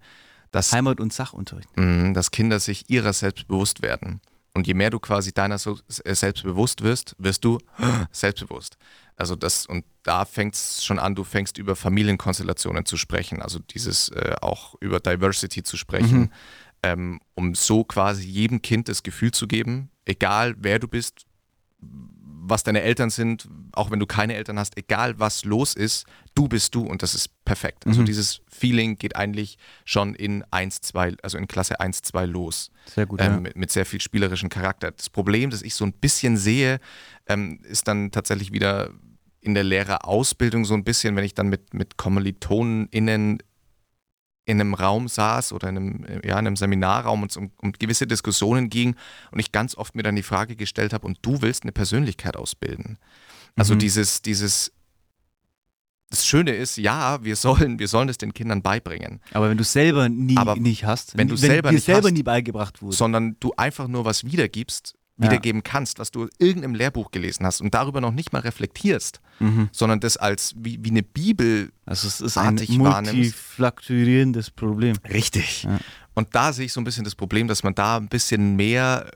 [0.51, 1.69] dass Heimat- und Sachunterricht.
[1.77, 4.19] mh, dass Kinder sich ihrer selbst bewusst werden.
[4.55, 7.59] Und je mehr du quasi deiner so, äh, selbst bewusst wirst, wirst du
[8.11, 8.77] selbstbewusst.
[9.15, 13.59] Also das, und da fängt es schon an, du fängst über Familienkonstellationen zu sprechen, also
[13.59, 16.29] dieses äh, auch über Diversity zu sprechen, Mhm.
[16.81, 21.25] ähm, um so quasi jedem Kind das Gefühl zu geben, egal wer du bist,
[22.49, 26.47] was deine Eltern sind, auch wenn du keine Eltern hast, egal was los ist, du
[26.47, 27.85] bist du und das ist perfekt.
[27.87, 28.05] Also Mhm.
[28.05, 33.05] dieses Feeling geht eigentlich schon in 1, 2, also in Klasse 1, 2 los Sehr
[33.05, 33.21] gut.
[33.21, 34.91] ähm, mit, mit sehr viel spielerischem Charakter.
[34.91, 36.79] Das Problem, das ich so ein bisschen sehe,
[37.27, 38.91] ähm, ist dann tatsächlich wieder
[39.41, 43.39] in der Lehrerausbildung so ein bisschen, wenn ich dann mit, mit KommilitonInnen
[44.49, 47.71] in einem Raum saß oder in einem, ja, in einem Seminarraum und es um, um
[47.71, 48.95] gewisse Diskussionen ging
[49.31, 52.35] und ich ganz oft mir dann die Frage gestellt habe, und du willst eine Persönlichkeit
[52.35, 52.97] ausbilden.
[53.55, 53.79] Also Mhm.
[53.79, 54.71] dieses, dieses,
[56.09, 59.63] das Schöne ist, ja, wir sollen, wir sollen es den Kindern beibringen, Aber wenn du
[59.63, 62.95] selber nie, Aber nicht hast, wenn du selber dir nicht selber hast, nie beigebracht wurde.
[62.95, 64.95] sondern du einfach nur was wiedergibst.
[65.21, 69.19] Wiedergeben kannst, was du in irgendeinem Lehrbuch gelesen hast und darüber noch nicht mal reflektierst,
[69.39, 69.69] Mhm.
[69.71, 74.97] sondern das als wie, wie eine Bibel Also es ist ein multifluktuierendes Problem.
[75.09, 75.63] Richtig.
[75.63, 75.79] Ja.
[76.13, 79.11] Und da sehe ich so ein bisschen das Problem, dass man da ein bisschen mehr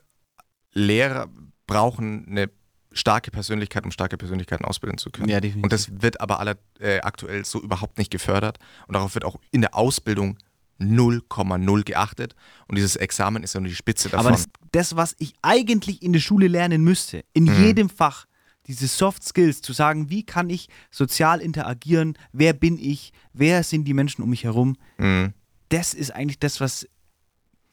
[0.72, 1.28] Lehrer
[1.66, 2.50] brauchen, eine
[2.92, 5.28] starke Persönlichkeit, um starke Persönlichkeiten ausbilden zu können.
[5.28, 5.64] Ja, definitiv.
[5.64, 8.58] Und das wird aber aller, äh, aktuell so überhaupt nicht gefördert.
[8.86, 10.38] Und darauf wird auch in der Ausbildung
[10.80, 12.34] 0,0 geachtet.
[12.68, 14.26] Und dieses Examen ist ja nur die Spitze davon.
[14.26, 17.62] Aber das, das, was ich eigentlich in der Schule lernen müsste, in Mhm.
[17.62, 18.26] jedem Fach,
[18.66, 23.84] diese Soft Skills, zu sagen, wie kann ich sozial interagieren, wer bin ich, wer sind
[23.84, 25.32] die Menschen um mich herum, Mhm.
[25.68, 26.88] das ist eigentlich das, was,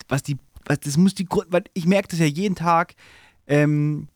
[0.09, 2.93] was die, was, das muss die Grund, weil ich merke das ja jeden Tag
[3.47, 4.07] ähm,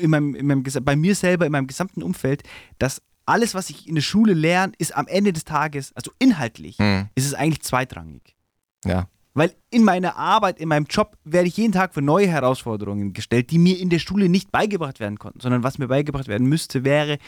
[0.00, 2.42] in meinem, in meinem, bei mir selber, in meinem gesamten Umfeld,
[2.78, 3.00] dass
[3.32, 7.08] alles, was ich in der Schule lerne, ist am Ende des Tages, also inhaltlich, Mhm.
[7.14, 8.36] ist es eigentlich zweitrangig.
[8.84, 9.08] Ja.
[9.34, 13.50] Weil in meiner Arbeit, in meinem Job werde ich jeden Tag für neue Herausforderungen gestellt,
[13.50, 16.84] die mir in der Schule nicht beigebracht werden konnten, sondern was mir beigebracht werden müsste,
[16.84, 17.18] wäre,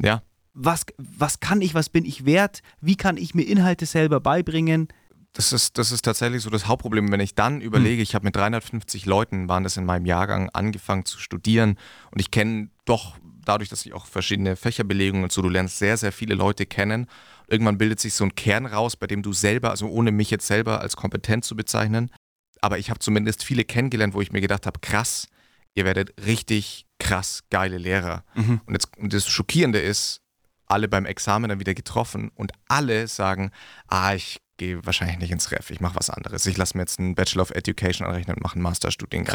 [0.00, 0.22] Ja.
[0.52, 4.86] was, was kann ich, was bin ich wert, wie kann ich mir Inhalte selber beibringen.
[5.32, 7.10] Das ist, das ist tatsächlich so das Hauptproblem.
[7.10, 11.04] Wenn ich dann überlege, ich habe mit 350 Leuten, waren das in meinem Jahrgang, angefangen
[11.06, 11.76] zu studieren
[12.12, 15.96] und ich kenne doch, dadurch, dass ich auch verschiedene Fächerbelegungen und so, du lernst sehr,
[15.96, 17.06] sehr viele Leute kennen.
[17.46, 20.46] Irgendwann bildet sich so ein Kern raus, bei dem du selber, also ohne mich jetzt
[20.46, 22.10] selber als kompetent zu bezeichnen,
[22.60, 25.28] aber ich habe zumindest viele kennengelernt, wo ich mir gedacht habe, krass,
[25.74, 28.24] ihr werdet richtig krass geile Lehrer.
[28.66, 30.22] Und, jetzt, und das Schockierende ist,
[30.66, 33.50] alle beim Examen dann wieder getroffen und alle sagen,
[33.88, 36.46] ah, ich gehe wahrscheinlich nicht ins Ref, ich mache was anderes.
[36.46, 39.34] Ich lasse mir jetzt einen Bachelor of Education anrechnen und mache einen Masterstudiengang.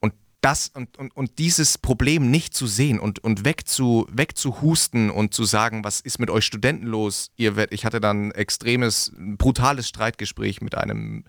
[0.00, 0.14] Und
[0.44, 5.44] das und, und, und dieses Problem nicht zu sehen und, und wegzu, wegzuhusten und zu
[5.44, 7.30] sagen, was ist mit euch Studenten los?
[7.36, 11.24] Ihr werdet, ich hatte dann ein extremes, brutales Streitgespräch mit einem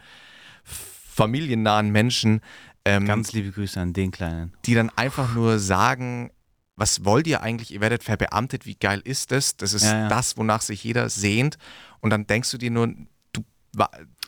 [0.63, 2.41] familiennahen Menschen,
[2.88, 4.53] ähm, Ganz liebe Grüße an den Kleinen.
[4.66, 6.30] die dann einfach nur sagen,
[6.76, 7.74] was wollt ihr eigentlich?
[7.74, 9.57] Ihr werdet verbeamtet, wie geil ist das?
[9.57, 10.07] Das ist Ja, ja.
[10.09, 11.57] das, wonach sich jeder sehnt.
[12.01, 12.93] Und dann denkst du dir nur,
[13.34, 13.43] du,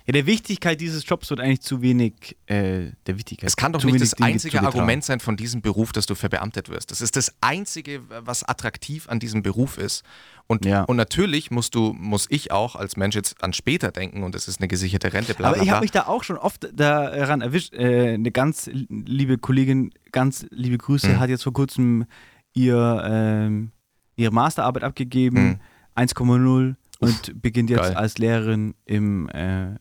[0.08, 3.48] Ja, der Wichtigkeit dieses Jobs wird eigentlich zu wenig, äh, der Wichtigkeit.
[3.50, 4.62] es kann doch nicht das Dinge einzige.
[4.62, 6.92] Argument sein von diesem Beruf, dass du verbeamtet wirst.
[6.92, 10.04] Das ist das Einzige, was attraktiv an diesem Beruf ist.
[10.48, 10.84] Und, Ja.
[10.84, 14.48] und natürlich musst du, muss ich auch als Mensch jetzt an später denken und es
[14.48, 15.82] ist eine gesicherte Rente, bla Aber bla ich habe bla.
[15.82, 17.74] mich da auch schon oft daran erwischt.
[17.74, 21.20] Äh, eine ganz liebe Kollegin, ganz liebe Grüße, Mhm.
[21.20, 22.06] hat jetzt vor kurzem
[22.54, 23.72] ihr, ähm,
[24.16, 25.60] ihre Masterarbeit abgegeben, Mhm.
[25.96, 27.96] 1,0 und beginnt jetzt geil.
[27.96, 29.76] als Lehrerin im, äh,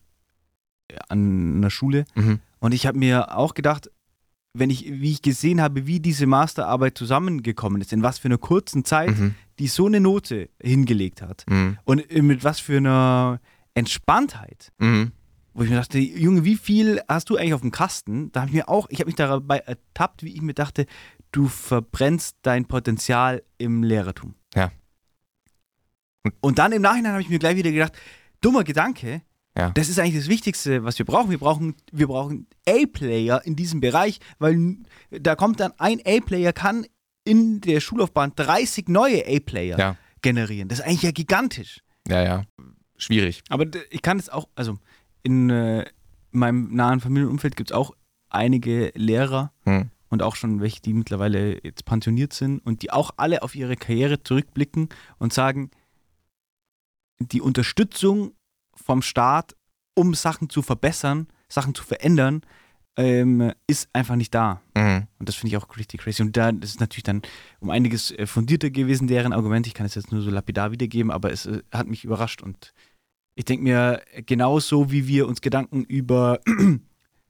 [1.09, 2.05] an einer Schule.
[2.15, 2.41] Mhm.
[2.59, 3.91] Und ich habe mir auch gedacht,
[4.55, 8.39] wenn ich, wie ich gesehen habe, wie diese Masterarbeit zusammengekommen ist, in was für einer
[8.39, 9.35] kurzen Zeit, Mhm.
[9.59, 11.79] die so eine Note hingelegt hat Mhm.
[11.85, 13.41] und mit was für einer
[13.75, 15.13] Entspanntheit, Mhm.
[15.53, 18.33] wo ich mir dachte, Junge, wie viel hast du eigentlich auf dem Kasten?
[18.33, 20.87] Da habe ich mir auch, ich habe mich dabei ertappt, wie ich mir dachte,
[21.33, 24.35] du verbrennst dein Potenzial im Lehrertum.
[24.55, 24.71] Ja.
[26.25, 27.93] Und- Und dann im Nachhinein habe ich mir gleich wieder gedacht,
[28.41, 29.21] dummer Gedanke,
[29.57, 29.71] Ja.
[29.71, 31.31] das ist eigentlich das Wichtigste, was wir brauchen.
[31.31, 34.77] Wir brauchen, wir brauchen A-Player in diesem Bereich, weil
[35.11, 36.87] da kommt dann ein A-Player, kann
[37.25, 39.97] in der Schullaufbahn 30 neue A-Player Ja.
[40.23, 40.69] generieren.
[40.69, 41.81] Das ist eigentlich ja gigantisch.
[42.09, 42.43] ja, ja.
[42.99, 43.43] Schwierig.
[43.51, 44.79] Aber ich kann es auch, also
[45.23, 45.85] in äh,
[46.31, 47.93] meinem nahen Familienumfeld gibt es auch
[48.31, 49.91] einige Lehrer Mhm.
[50.09, 53.77] und auch schon welche, die mittlerweile jetzt pensioniert sind und die auch alle auf ihre
[53.77, 54.89] Karriere zurückblicken
[55.19, 55.71] und sagen,
[57.19, 58.33] die Unterstützung
[58.77, 59.57] vom Staat,
[59.95, 62.43] um Sachen zu verbessern, Sachen zu verändern,
[62.99, 64.61] ähm, ist einfach nicht da.
[64.75, 65.07] Mhm.
[65.19, 66.23] Und das finde ich auch richtig crazy.
[66.23, 67.23] Und da das ist natürlich dann
[67.61, 69.67] um einiges äh, fundierter gewesen, deren Argument.
[69.67, 72.43] Ich kann es jetzt nur so lapidar wiedergeben, aber es äh, hat mich überrascht.
[72.43, 72.73] Und
[73.35, 76.41] ich denke mir, genauso wie wir uns Gedanken über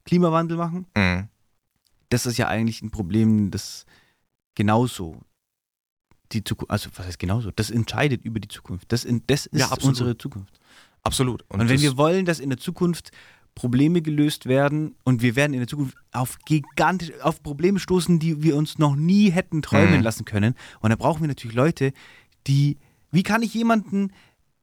[0.05, 1.27] Klimawandel machen, Mhm.
[2.09, 3.85] das ist ja eigentlich ein Problem, das
[4.55, 5.21] genauso
[6.31, 8.91] die Zukunft, also was heißt genauso, das entscheidet über die Zukunft.
[8.91, 10.56] Das, in, das ist Ja, unsere Zukunft.
[11.07, 11.43] Absolut.
[11.49, 13.11] Und, wenn das- wir wollen, dass in der Zukunft
[13.55, 18.43] Probleme gelöst werden und wir werden in der Zukunft auf gigantisch, auf Probleme stoßen, die
[18.43, 20.03] wir uns noch nie hätten träumen Mhm.
[20.03, 20.53] lassen können.
[20.79, 21.91] Und da brauchen wir natürlich Leute,
[22.45, 22.77] die,
[23.11, 24.11] wie kann ich jemanden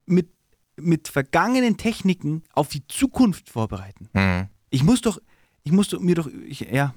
[0.06, 0.28] mit,
[0.76, 4.08] mit vergangenen Techniken auf die Zukunft vorbereiten?
[4.12, 4.46] Mhm.
[4.70, 5.18] Ich muss doch,
[5.64, 6.94] ich muss doch, mir doch, ich, ja.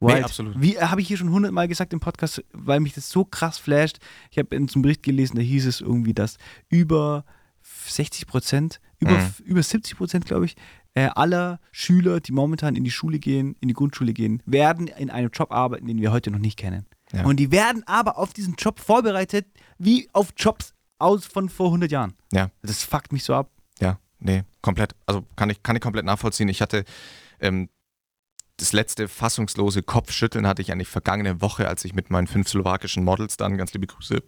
[0.00, 0.60] Nee, absolut.
[0.60, 3.58] Wie äh, habe ich hier schon hundertmal gesagt im Podcast, weil mich das so krass
[3.58, 3.98] flasht.
[4.30, 6.38] Ich habe in einem Bericht gelesen, da hieß es irgendwie, dass
[6.70, 7.24] über
[7.90, 9.32] 60 Prozent, über, Mhm.
[9.44, 10.56] über 70 Prozent, glaube ich,
[10.94, 15.10] äh, aller Schüler, die momentan in die Schule gehen, in die Grundschule gehen, werden in
[15.10, 16.86] einem Job arbeiten, den wir heute noch nicht kennen.
[17.12, 17.24] Ja.
[17.24, 19.46] Und die werden aber auf diesen Job vorbereitet,
[19.78, 22.14] wie auf Jobs aus von vor 100 Jahren.
[22.32, 22.50] Ja.
[22.62, 23.50] Das fuckt mich so ab.
[23.80, 24.94] Ja, nee, komplett.
[25.06, 26.48] Also kann ich, kann ich komplett nachvollziehen.
[26.48, 26.84] Ich hatte
[27.40, 27.68] ähm,
[28.58, 33.02] das letzte fassungslose Kopfschütteln hatte ich eigentlich vergangene Woche, als ich mit meinen fünf slowakischen
[33.02, 34.22] Models dann, ganz liebe Grüße,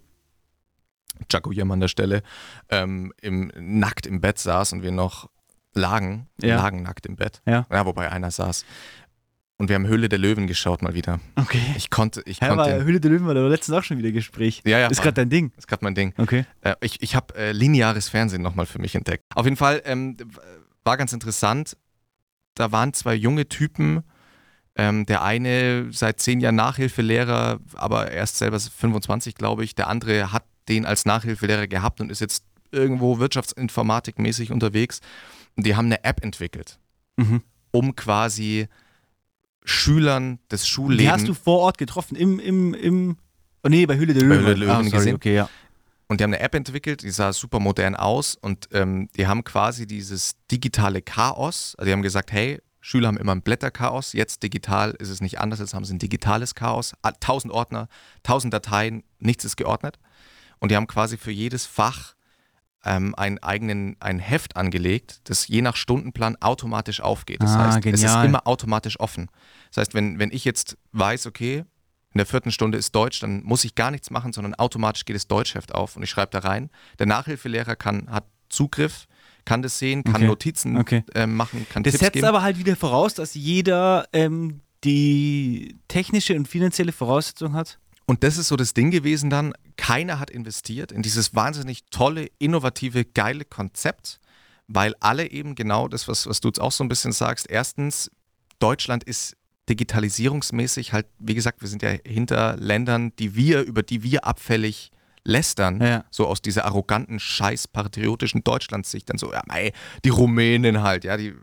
[1.30, 2.22] Jakujem an der Stelle,
[2.70, 5.28] ähm, im, nackt im Bett saß und wir noch
[5.74, 6.56] lagen, Ja.
[6.56, 7.40] lagen nackt im Bett.
[7.46, 7.66] Ja.
[7.70, 8.64] ja, wobei einer saß.
[9.56, 11.20] Und wir haben Höhle der Löwen geschaut mal wieder.
[11.36, 11.60] Okay.
[11.76, 12.84] Ich konnte, ich Ja, aber konnte.
[12.84, 14.62] Höhle der Löwen war da letztens auch schon wieder Gespräch.
[14.64, 15.52] Ja, ja, ist gerade dein Ding.
[15.56, 16.12] ist gerade mein Ding.
[16.18, 16.44] Okay.
[16.62, 19.22] Äh, ich ich habe äh, lineares Fernsehen nochmal für mich entdeckt.
[19.34, 20.16] Auf jeden Fall ähm,
[20.82, 21.76] war ganz interessant.
[22.54, 24.02] Da waren zwei junge Typen.
[24.76, 29.76] Ähm, der eine seit zehn Jahren Nachhilfelehrer, aber erst selber 25, glaube ich.
[29.76, 35.00] Der andere hat den als Nachhilfelehrer gehabt und ist jetzt irgendwo wirtschaftsinformatikmäßig unterwegs.
[35.56, 36.78] Und die haben eine App entwickelt,
[37.16, 37.42] Mhm.
[37.70, 38.68] um quasi
[39.64, 41.02] Schülern des Schullebens.
[41.02, 43.16] Die hast du vor Ort getroffen, im, im, im.
[43.62, 44.40] Oh nee, bei Höhle der Bei Löwen.
[44.40, 45.14] Höhle der Löwen ah, sorry, gesehen.
[45.16, 45.48] Okay, ja.
[46.06, 49.42] Und die haben eine App entwickelt, die sah super modern aus und ähm, die haben
[49.42, 54.42] quasi dieses digitale Chaos, also die haben gesagt, hey, Schüler haben immer ein Blätterchaos, jetzt
[54.42, 57.88] digital ist es nicht anders, jetzt haben sie ein digitales Chaos, tausend Ordner,
[58.22, 59.98] tausend Dateien, nichts ist geordnet.
[60.64, 62.14] Und die haben quasi für jedes Fach
[62.84, 67.42] ähm, einen eigenen, ein Heft angelegt, das je nach Stundenplan automatisch aufgeht.
[67.42, 68.26] Das Ah, heißt, es ist genial.
[68.26, 69.28] immer automatisch offen.
[69.70, 71.64] Das heißt, wenn, wenn ich jetzt weiß, okay,
[72.12, 75.16] in der vierten Stunde ist Deutsch, dann muss ich gar nichts machen, sondern automatisch geht
[75.16, 76.70] das Deutschheft auf und ich schreibe da rein.
[76.98, 79.06] Der Nachhilfelehrer kann, hat Zugriff,
[79.44, 80.26] kann das sehen, kann Okay.
[80.26, 81.04] Notizen Okay.
[81.14, 82.26] äh, machen, kann Das Tipps setzt geben.
[82.26, 87.78] aber halt wieder voraus, dass jeder ähm, die technische und finanzielle Voraussetzung hat.
[88.06, 92.28] Und das ist so das Ding gewesen dann, keiner hat investiert in dieses wahnsinnig tolle,
[92.38, 94.20] innovative, geile Konzept,
[94.68, 98.10] weil alle eben genau das, was, was du jetzt auch so ein bisschen sagst, erstens,
[98.58, 99.36] Deutschland ist
[99.68, 104.90] digitalisierungsmäßig halt, wie gesagt, wir sind ja hinter Ländern, die wir, über die wir abfällig
[105.24, 106.04] lästern, Ja.
[106.10, 109.72] so aus dieser arroganten, scheiß patriotischen Deutschlandssicht, dann so, ja, mei,
[110.04, 111.34] die Rumänen halt, ja, die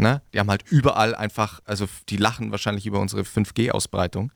[0.00, 0.22] Ne?
[0.32, 4.32] Die haben halt überall einfach, also die lachen wahrscheinlich über unsere 5G-Ausbreitung,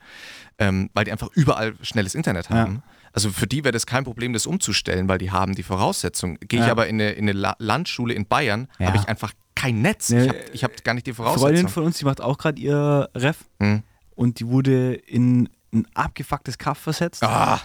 [0.58, 2.76] ähm, weil die einfach überall schnelles Internet haben.
[2.76, 2.82] Ja.
[3.12, 6.36] Also für die wäre das kein Problem, das umzustellen, weil die haben die Voraussetzungen.
[6.40, 6.72] Gehe ich Ja.
[6.72, 8.88] aber in eine, in eine La- Landschule in Bayern, Ja.
[8.88, 10.10] habe ich einfach kein Netz.
[10.10, 11.68] Nee, ich habe hab gar nicht die Freundin Voraussetzungen.
[11.68, 13.82] von uns, die macht auch gerade ihr Ref Hm.
[14.14, 17.22] und die wurde in ein abgefucktes Kaff versetzt.
[17.22, 17.60] Ah,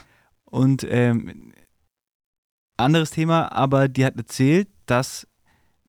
[0.46, 1.52] Und ähm,
[2.78, 5.28] anderes Thema, aber die hat erzählt, dass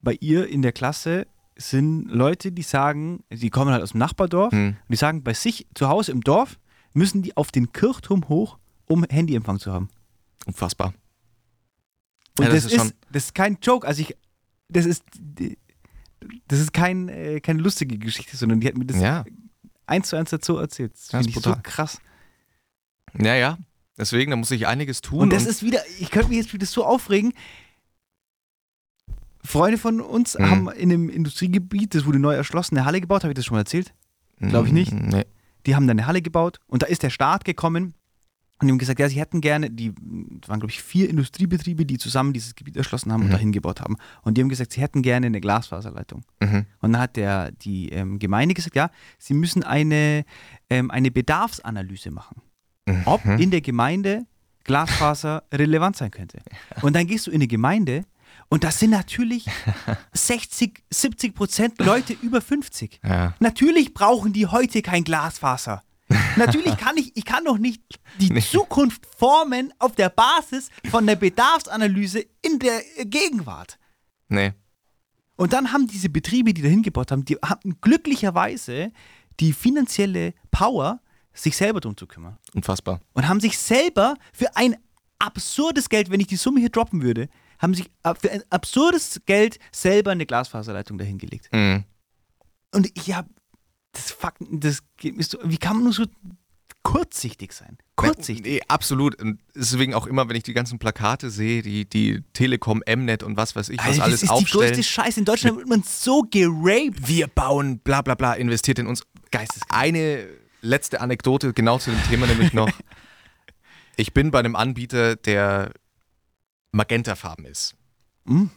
[0.02, 1.26] bei ihr in der Klasse
[1.60, 4.68] sind Leute, die sagen, die kommen halt aus dem Nachbardorf, hm.
[4.68, 6.58] und die sagen, bei sich zu Hause im Dorf
[6.94, 9.88] müssen die auf den Kirchturm hoch, um Handyempfang zu haben.
[10.46, 10.94] Unfassbar.
[12.38, 14.16] Und Ja, das, das ist, ist das ist kein Joke, also ich,
[14.68, 15.04] das ist,
[16.48, 19.24] das ist kein, äh, keine lustige Geschichte, sondern die hat mir das Ja.
[19.86, 20.94] eins zu eins dazu erzählt.
[20.94, 22.00] Das Ja, finde ist ich so krass.
[23.18, 23.58] Ja, ja.
[23.98, 25.20] Deswegen, da muss ich einiges tun.
[25.20, 27.34] Und das ist wieder, ich könnte mich jetzt wieder so aufregen.
[29.44, 30.50] Freunde von uns Mhm.
[30.50, 33.54] haben in einem Industriegebiet, das wurde neu erschlossen, eine Halle gebaut, habe ich das schon
[33.56, 33.92] mal erzählt?
[34.40, 34.92] glaub ich nicht.
[34.92, 35.24] Nee.
[35.66, 37.92] Die haben da eine Halle gebaut und da ist der Staat gekommen
[38.58, 39.92] und die haben gesagt, ja, sie hätten gerne, die
[40.40, 43.32] das waren, glaube ich, vier Industriebetriebe, die zusammen dieses Gebiet erschlossen haben und Mhm.
[43.32, 43.96] dahin gebaut haben.
[44.22, 46.22] Und die haben gesagt, sie hätten gerne eine Glasfaserleitung.
[46.40, 46.64] Mhm.
[46.80, 50.24] Und dann hat der, die ähm, Gemeinde gesagt, ja, sie müssen eine,
[50.70, 52.40] ähm, eine Bedarfsanalyse machen,
[53.04, 53.38] ob Mhm.
[53.38, 54.24] in der Gemeinde
[54.64, 56.38] Glasfaser relevant sein könnte.
[56.82, 58.04] Und dann gehst du in eine Gemeinde
[58.50, 59.46] und das sind natürlich
[60.12, 63.00] 60, 70 Prozent Leute über 50.
[63.02, 63.34] Ja.
[63.40, 65.82] Natürlich brauchen die heute kein Glasfaser.
[66.36, 67.82] Natürlich kann ich, ich kann doch nicht
[68.18, 68.40] die Nee.
[68.40, 73.78] Zukunft formen auf der Basis von der Bedarfsanalyse in der äh, Gegenwart.
[74.28, 74.52] Nee.
[75.36, 78.92] Und dann haben diese Betriebe, die da hingebaut haben, die hatten glücklicherweise
[79.38, 81.00] die finanzielle Power,
[81.32, 82.36] sich selber drum zu kümmern.
[82.54, 83.00] Unfassbar.
[83.14, 84.76] Und haben sich selber für ein
[85.18, 87.28] absurdes Geld, wenn ich die Summe hier droppen würde,
[87.60, 87.90] haben sich
[88.20, 91.48] für ein absurdes Geld selber eine Glasfaserleitung dahingelegt.
[91.52, 91.84] Mhm.
[92.72, 93.28] Und ich habe
[93.92, 94.82] das Fakten, das
[95.20, 96.04] so, wie kann man nur so
[96.82, 97.76] kurzsichtig sein?
[97.96, 98.46] Kurzsichtig.
[98.46, 99.20] Nee, absolut.
[99.20, 103.36] Und deswegen auch immer, wenn ich die ganzen Plakate sehe, die, die Telekom, Mnet und
[103.36, 104.66] was weiß ich, was Alter, alles das ist die aufstellen.
[104.68, 105.20] größte Scheiße.
[105.20, 107.06] In Deutschland wird man so geraped.
[107.06, 109.02] wir bauen, bla bla bla, investiert in uns.
[109.30, 109.82] Geisteskrank.
[109.82, 110.26] Eine
[110.62, 112.70] letzte Anekdote genau zu dem Thema nämlich noch.
[113.96, 115.72] Ich bin bei einem Anbieter, der
[116.72, 117.74] magentafarben ist.
[118.26, 118.50] Hm?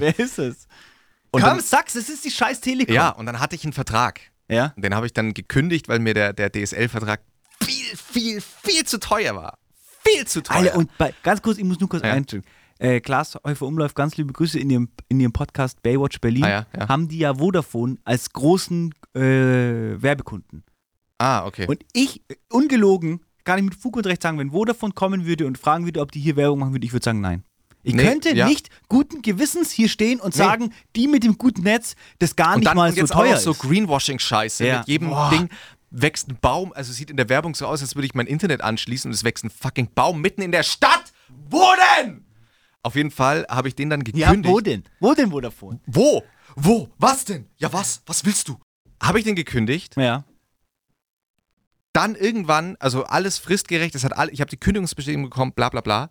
[0.00, 0.66] Wer ist es?
[1.30, 2.94] Und Komm, dann, sag's, es ist die scheiß Telekom.
[2.94, 4.20] ja, und dann hatte ich einen Vertrag.
[4.50, 4.72] Ja?
[4.76, 7.20] Den habe ich dann gekündigt, weil mir der, der DSL-Vertrag
[7.62, 9.58] viel, viel, viel zu teuer war.
[10.06, 10.56] Viel zu teuer.
[10.56, 12.12] Alter, und bei, ganz kurz, ich muss nur kurz Ja.
[12.12, 12.44] einstellen.
[12.78, 16.44] Äh, Klaas Häufer Umlauf, ganz liebe Grüße in ihrem, in ihrem Podcast Baywatch Berlin.
[16.44, 16.88] Ah, ja, ja.
[16.88, 20.64] Haben die ja Vodafone als großen äh, Werbekunden.
[21.18, 21.66] ah, okay.
[21.66, 25.56] Und ich, ungelogen, kann ich mit Fug und Recht sagen, wenn Vodafone kommen würde und
[25.56, 27.44] fragen würde, ob die hier Werbung machen würde, ich würde sagen, nein.
[27.82, 28.46] Ich Nee, könnte ja.
[28.46, 30.38] nicht guten Gewissens hier stehen und Nee.
[30.44, 33.12] sagen, die mit dem guten Netz, das gar und nicht dann mal und so jetzt
[33.12, 33.54] teuer auch so.
[33.54, 34.66] Greenwashing-Scheiße.
[34.66, 34.78] Ja.
[34.80, 35.30] Mit jedem Boah.
[35.30, 35.48] Ding
[35.90, 36.72] wächst ein Baum.
[36.74, 39.24] Also sieht in der Werbung so aus, als würde ich mein Internet anschließen und es
[39.24, 41.12] wächst ein fucking Baum mitten in der Stadt.
[41.48, 41.64] Wo
[41.96, 42.24] denn?
[42.82, 44.52] Auf jeden Fall habe ich den dann Ja, gekündigt.
[44.54, 44.84] wo denn?
[45.00, 45.80] Wo denn Vodafone?
[45.86, 46.22] Wo?
[46.56, 46.90] Wo?
[46.98, 47.46] Was denn?
[47.56, 48.02] Ja, was?
[48.04, 48.58] Was willst du?
[49.02, 49.96] Habe ich den gekündigt.
[49.96, 50.24] Ja.
[51.92, 55.80] Dann irgendwann, also alles fristgerecht, es hat all, ich habe die Kündigungsbestätigung bekommen, bla bla
[55.80, 56.10] bla.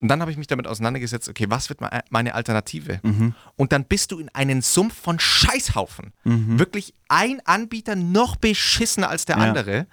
[0.00, 3.00] Und dann habe ich mich damit auseinandergesetzt, okay, was wird me- meine Alternative?
[3.02, 3.34] Mhm.
[3.56, 6.12] Und dann bist du in einen Sumpf von Scheißhaufen.
[6.24, 9.44] Wirklich ein Anbieter noch beschissener als der Ja.
[9.44, 9.86] andere.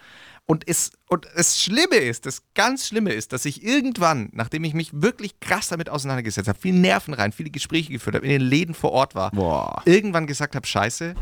[0.47, 4.73] Und, es, und das Schlimme ist, das ganz Schlimme ist, dass ich irgendwann, nachdem ich
[4.73, 8.41] mich wirklich krass damit auseinandergesetzt habe, viel Nerven rein, viele Gespräche geführt habe, in den
[8.41, 9.81] Läden vor Ort war, Boah.
[9.85, 11.13] irgendwann gesagt habe, scheiße,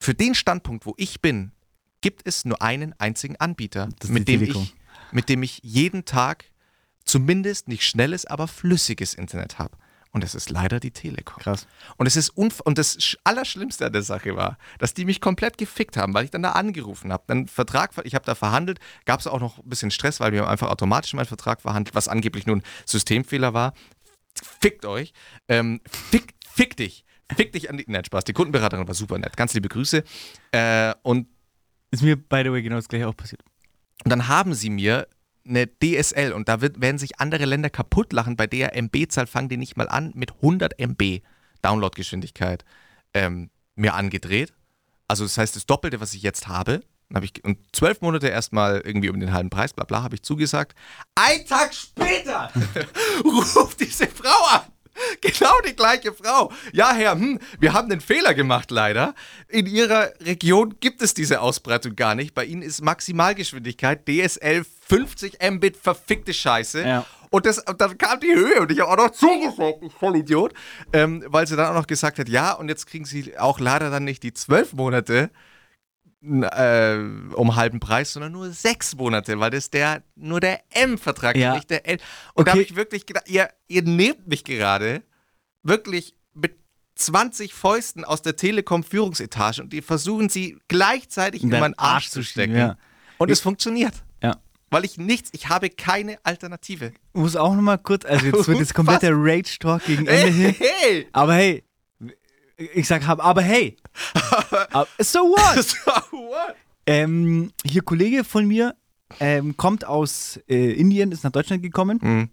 [0.00, 1.52] für den Standpunkt, wo ich bin,
[2.02, 4.74] gibt es nur einen einzigen Anbieter, mit dem, ich,
[5.10, 6.44] mit dem ich jeden Tag
[7.04, 9.76] zumindest nicht schnelles, aber flüssiges Internet habe.
[10.14, 11.42] Und das ist leider die Telekom.
[11.42, 11.66] Krass.
[11.96, 15.22] Und es ist unf und das Sch- Allerschlimmste an der Sache war, dass die mich
[15.22, 17.24] komplett gefickt haben, weil ich dann da angerufen habe.
[17.28, 20.32] Dann Vertrag, ver- ich habe da verhandelt, gab es auch noch ein bisschen Stress, weil
[20.32, 23.72] wir haben einfach automatisch meinen Vertrag verhandelt, was angeblich nur ein Systemfehler war.
[24.60, 25.14] Fickt euch.
[25.48, 27.06] Ähm, fick, fick dich.
[27.34, 27.84] Fick dich an die.
[27.88, 28.24] Nein, Spaß.
[28.24, 29.34] Die Kundenberaterin war super nett.
[29.38, 30.04] Ganz liebe Grüße.
[30.52, 31.26] Äh, und
[31.92, 33.42] Ist mir, by the way, genau das gleiche auch passiert.
[34.04, 35.06] und dann haben sie mir
[35.46, 38.36] eine DSL und da wird, werden sich andere Länder kaputt lachen.
[38.36, 41.20] Bei der MB-Zahl fangen die nicht mal an mit 100 MB
[41.62, 42.64] Downloadgeschwindigkeit
[43.14, 44.52] ähm, mir angedreht.
[45.08, 46.80] Also das heißt das Doppelte, was ich jetzt habe.
[47.08, 50.14] Dann hab ich, und zwölf Monate erstmal irgendwie um den halben Preis, bla bla, habe
[50.14, 50.76] ich zugesagt.
[51.14, 52.50] Ein Tag später
[53.24, 54.71] ruft diese Frau an
[55.20, 56.52] Genau die gleiche Frau.
[56.72, 59.14] Ja, Herr, hm, wir haben den Fehler gemacht, leider.
[59.48, 62.34] In Ihrer Region gibt es diese Ausbreitung gar nicht.
[62.34, 66.82] Bei Ihnen ist Maximalgeschwindigkeit DSL 50 Mbit verfickte Scheiße.
[66.86, 67.06] Ja.
[67.30, 70.52] Und, das, dann kam die Höhe und ich habe auch noch zugesagt, ich voll Idiot.
[70.92, 73.90] Ähm, weil sie dann auch noch gesagt hat, ja, und jetzt kriegen sie auch leider
[73.90, 75.30] dann nicht die zwölf Monate
[76.22, 76.98] äh,
[77.34, 81.50] um halben Preis, sondern nur sechs Monate, weil das der nur der M-Vertrag Ja.
[81.52, 81.98] ist, nicht der L.
[82.34, 82.60] Und da Okay.
[82.60, 85.02] habe ich wirklich gedacht, ihr, ihr nehmt mich gerade
[85.62, 86.56] wirklich mit
[86.96, 92.22] 20 Fäusten aus der Telekom-Führungsetage und die versuchen sie gleichzeitig in, meinen Arsch, Arsch zu
[92.22, 92.56] stecken.
[92.56, 92.76] ja.
[93.18, 93.94] Und es funktioniert.
[94.22, 94.36] Ja.
[94.70, 96.92] Weil ich nichts, ich habe keine Alternative.
[97.12, 100.54] Muss auch nochmal kurz, also jetzt wird das komplette Rage-Talk gegen Ende hin.
[100.58, 101.08] Hey!
[101.12, 101.62] Aber hey,
[102.74, 103.76] ich sag, aber hey,
[105.00, 105.64] so what?
[105.64, 106.54] So what?
[106.86, 108.74] Ähm, hier Kollege von mir
[109.20, 112.28] ähm, kommt aus äh, Indien, ist nach Deutschland gekommen Mhm.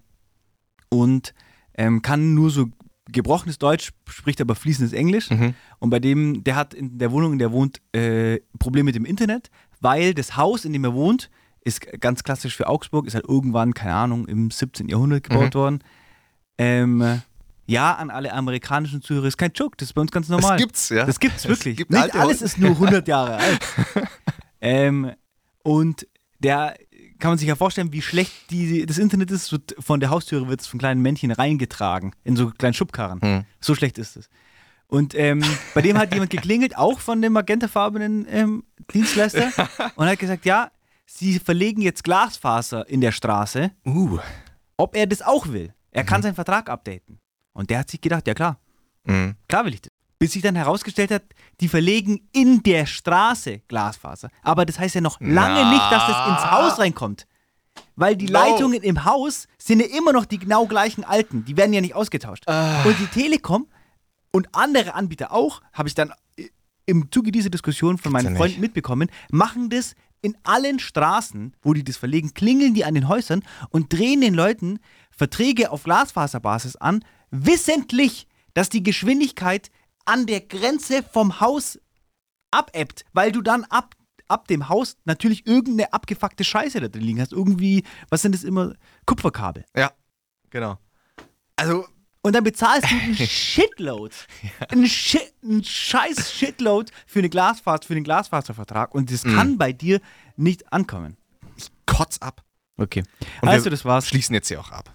[0.90, 1.34] und
[1.76, 2.68] ähm, kann nur so
[3.12, 5.30] gebrochenes Deutsch, spricht aber fließendes Englisch.
[5.30, 5.54] Mhm.
[5.80, 8.96] Und bei dem, der hat in der Wohnung, in der er wohnt, äh, Probleme mit
[8.96, 9.50] dem Internet,
[9.82, 11.30] weil das Haus, in dem er wohnt,
[11.62, 14.90] ist ganz klassisch für Augsburg, ist halt irgendwann, keine Ahnung, im 17.
[14.90, 15.60] Jahrhundert gebaut Mhm.
[15.60, 15.84] worden.
[16.58, 17.22] Ähm,
[17.70, 20.58] ja, an alle amerikanischen Zuhörer, ist kein Joke, das ist bei uns ganz normal.
[20.58, 21.06] Das gibt's, ja.
[21.06, 21.78] Das gibt's wirklich.
[21.78, 23.60] gibt Nicht alles ist nur 100 Jahre alt.
[24.62, 25.12] ähm,
[25.64, 26.08] und
[26.40, 26.76] der
[27.20, 29.54] kann man sich ja vorstellen, wie schlecht die, das Internet ist.
[29.80, 33.22] Von der Haustüre wird es von kleinen Männchen reingetragen, in so kleinen Schubkarren.
[33.22, 33.46] Hm.
[33.60, 34.30] So schlecht ist es.
[34.88, 35.44] Und ähm,
[35.76, 39.52] bei dem hat jemand geklingelt, auch von dem magentafarbenen ähm, Dienstleister,
[39.96, 40.72] und hat gesagt, ja,
[41.06, 44.18] sie verlegen jetzt Glasfaser in der Straße, Uh.
[44.78, 45.74] ob er das auch will.
[45.92, 47.20] Er kann seinen Vertrag updaten.
[47.60, 48.58] Und der hat sich gedacht, ja klar,
[49.06, 49.36] Mhm.
[49.48, 49.92] Klar will ich das.
[50.20, 51.24] Bis sich dann herausgestellt hat,
[51.62, 54.30] die verlegen in der Straße Glasfaser.
[54.44, 55.70] Aber das heißt ja noch lange Na.
[55.72, 57.26] nicht, dass das ins Haus reinkommt.
[57.96, 58.34] Weil die No.
[58.34, 61.46] Leitungen im Haus sind ja immer noch die genau gleichen alten.
[61.46, 62.44] Die werden ja nicht ausgetauscht.
[62.48, 63.68] Und die Telekom
[64.32, 66.12] und andere Anbieter auch, habe ich dann
[66.86, 71.74] im Zuge dieser Diskussion von meinen ja Freunden mitbekommen, machen das in allen Straßen, wo
[71.74, 74.80] die das verlegen, klingeln die an den Häusern und drehen den Leuten
[75.12, 79.70] Verträge auf Glasfaserbasis an, wissentlich, dass die Geschwindigkeit
[80.06, 81.80] an der Grenze vom Haus
[82.52, 83.96] abebbt, weil du dann ab,
[84.28, 87.32] ab dem Haus natürlich irgendeine abgefuckte Scheiße da drin liegen hast.
[87.32, 88.74] Irgendwie, was sind das immer?
[89.06, 89.66] Kupferkabel.
[89.76, 89.92] Ja,
[90.50, 90.78] genau.
[91.56, 91.86] Also,
[92.22, 94.16] Und dann bezahlst du einen Shitload.
[94.70, 98.96] Einen, Shit, einen scheiß Shitload für, eine Glasfaser, für den Glasfaservertrag.
[98.96, 100.02] Und das kann bei dir
[100.38, 101.18] nicht ankommen.
[101.86, 102.44] kotz ab.
[102.78, 103.04] Okay.
[103.42, 104.08] Und also, das war's.
[104.08, 104.90] Schließen jetzt hier auch ab.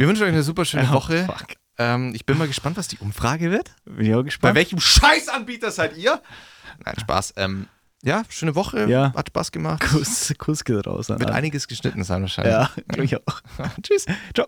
[0.00, 1.28] Wir wünschen euch eine super schöne Oh, Woche.
[1.76, 3.74] Ähm, ich bin mal gespannt, was die Umfrage wird.
[3.84, 4.54] Bin ich auch Bei gespannt.
[4.54, 6.22] welchem Scheißanbieter seid ihr?
[6.82, 7.34] Nein, Spaß.
[7.36, 7.66] Ähm,
[8.02, 8.86] ja, schöne Woche.
[8.88, 9.12] Ja.
[9.14, 9.82] Hat Spaß gemacht.
[9.90, 11.10] Kuss, Kuss geht raus.
[11.10, 12.54] Wird einiges geschnitten sein wahrscheinlich.
[12.54, 13.42] Ja, glaube ich auch.
[13.82, 14.06] Tschüss.
[14.34, 14.46] Ciao.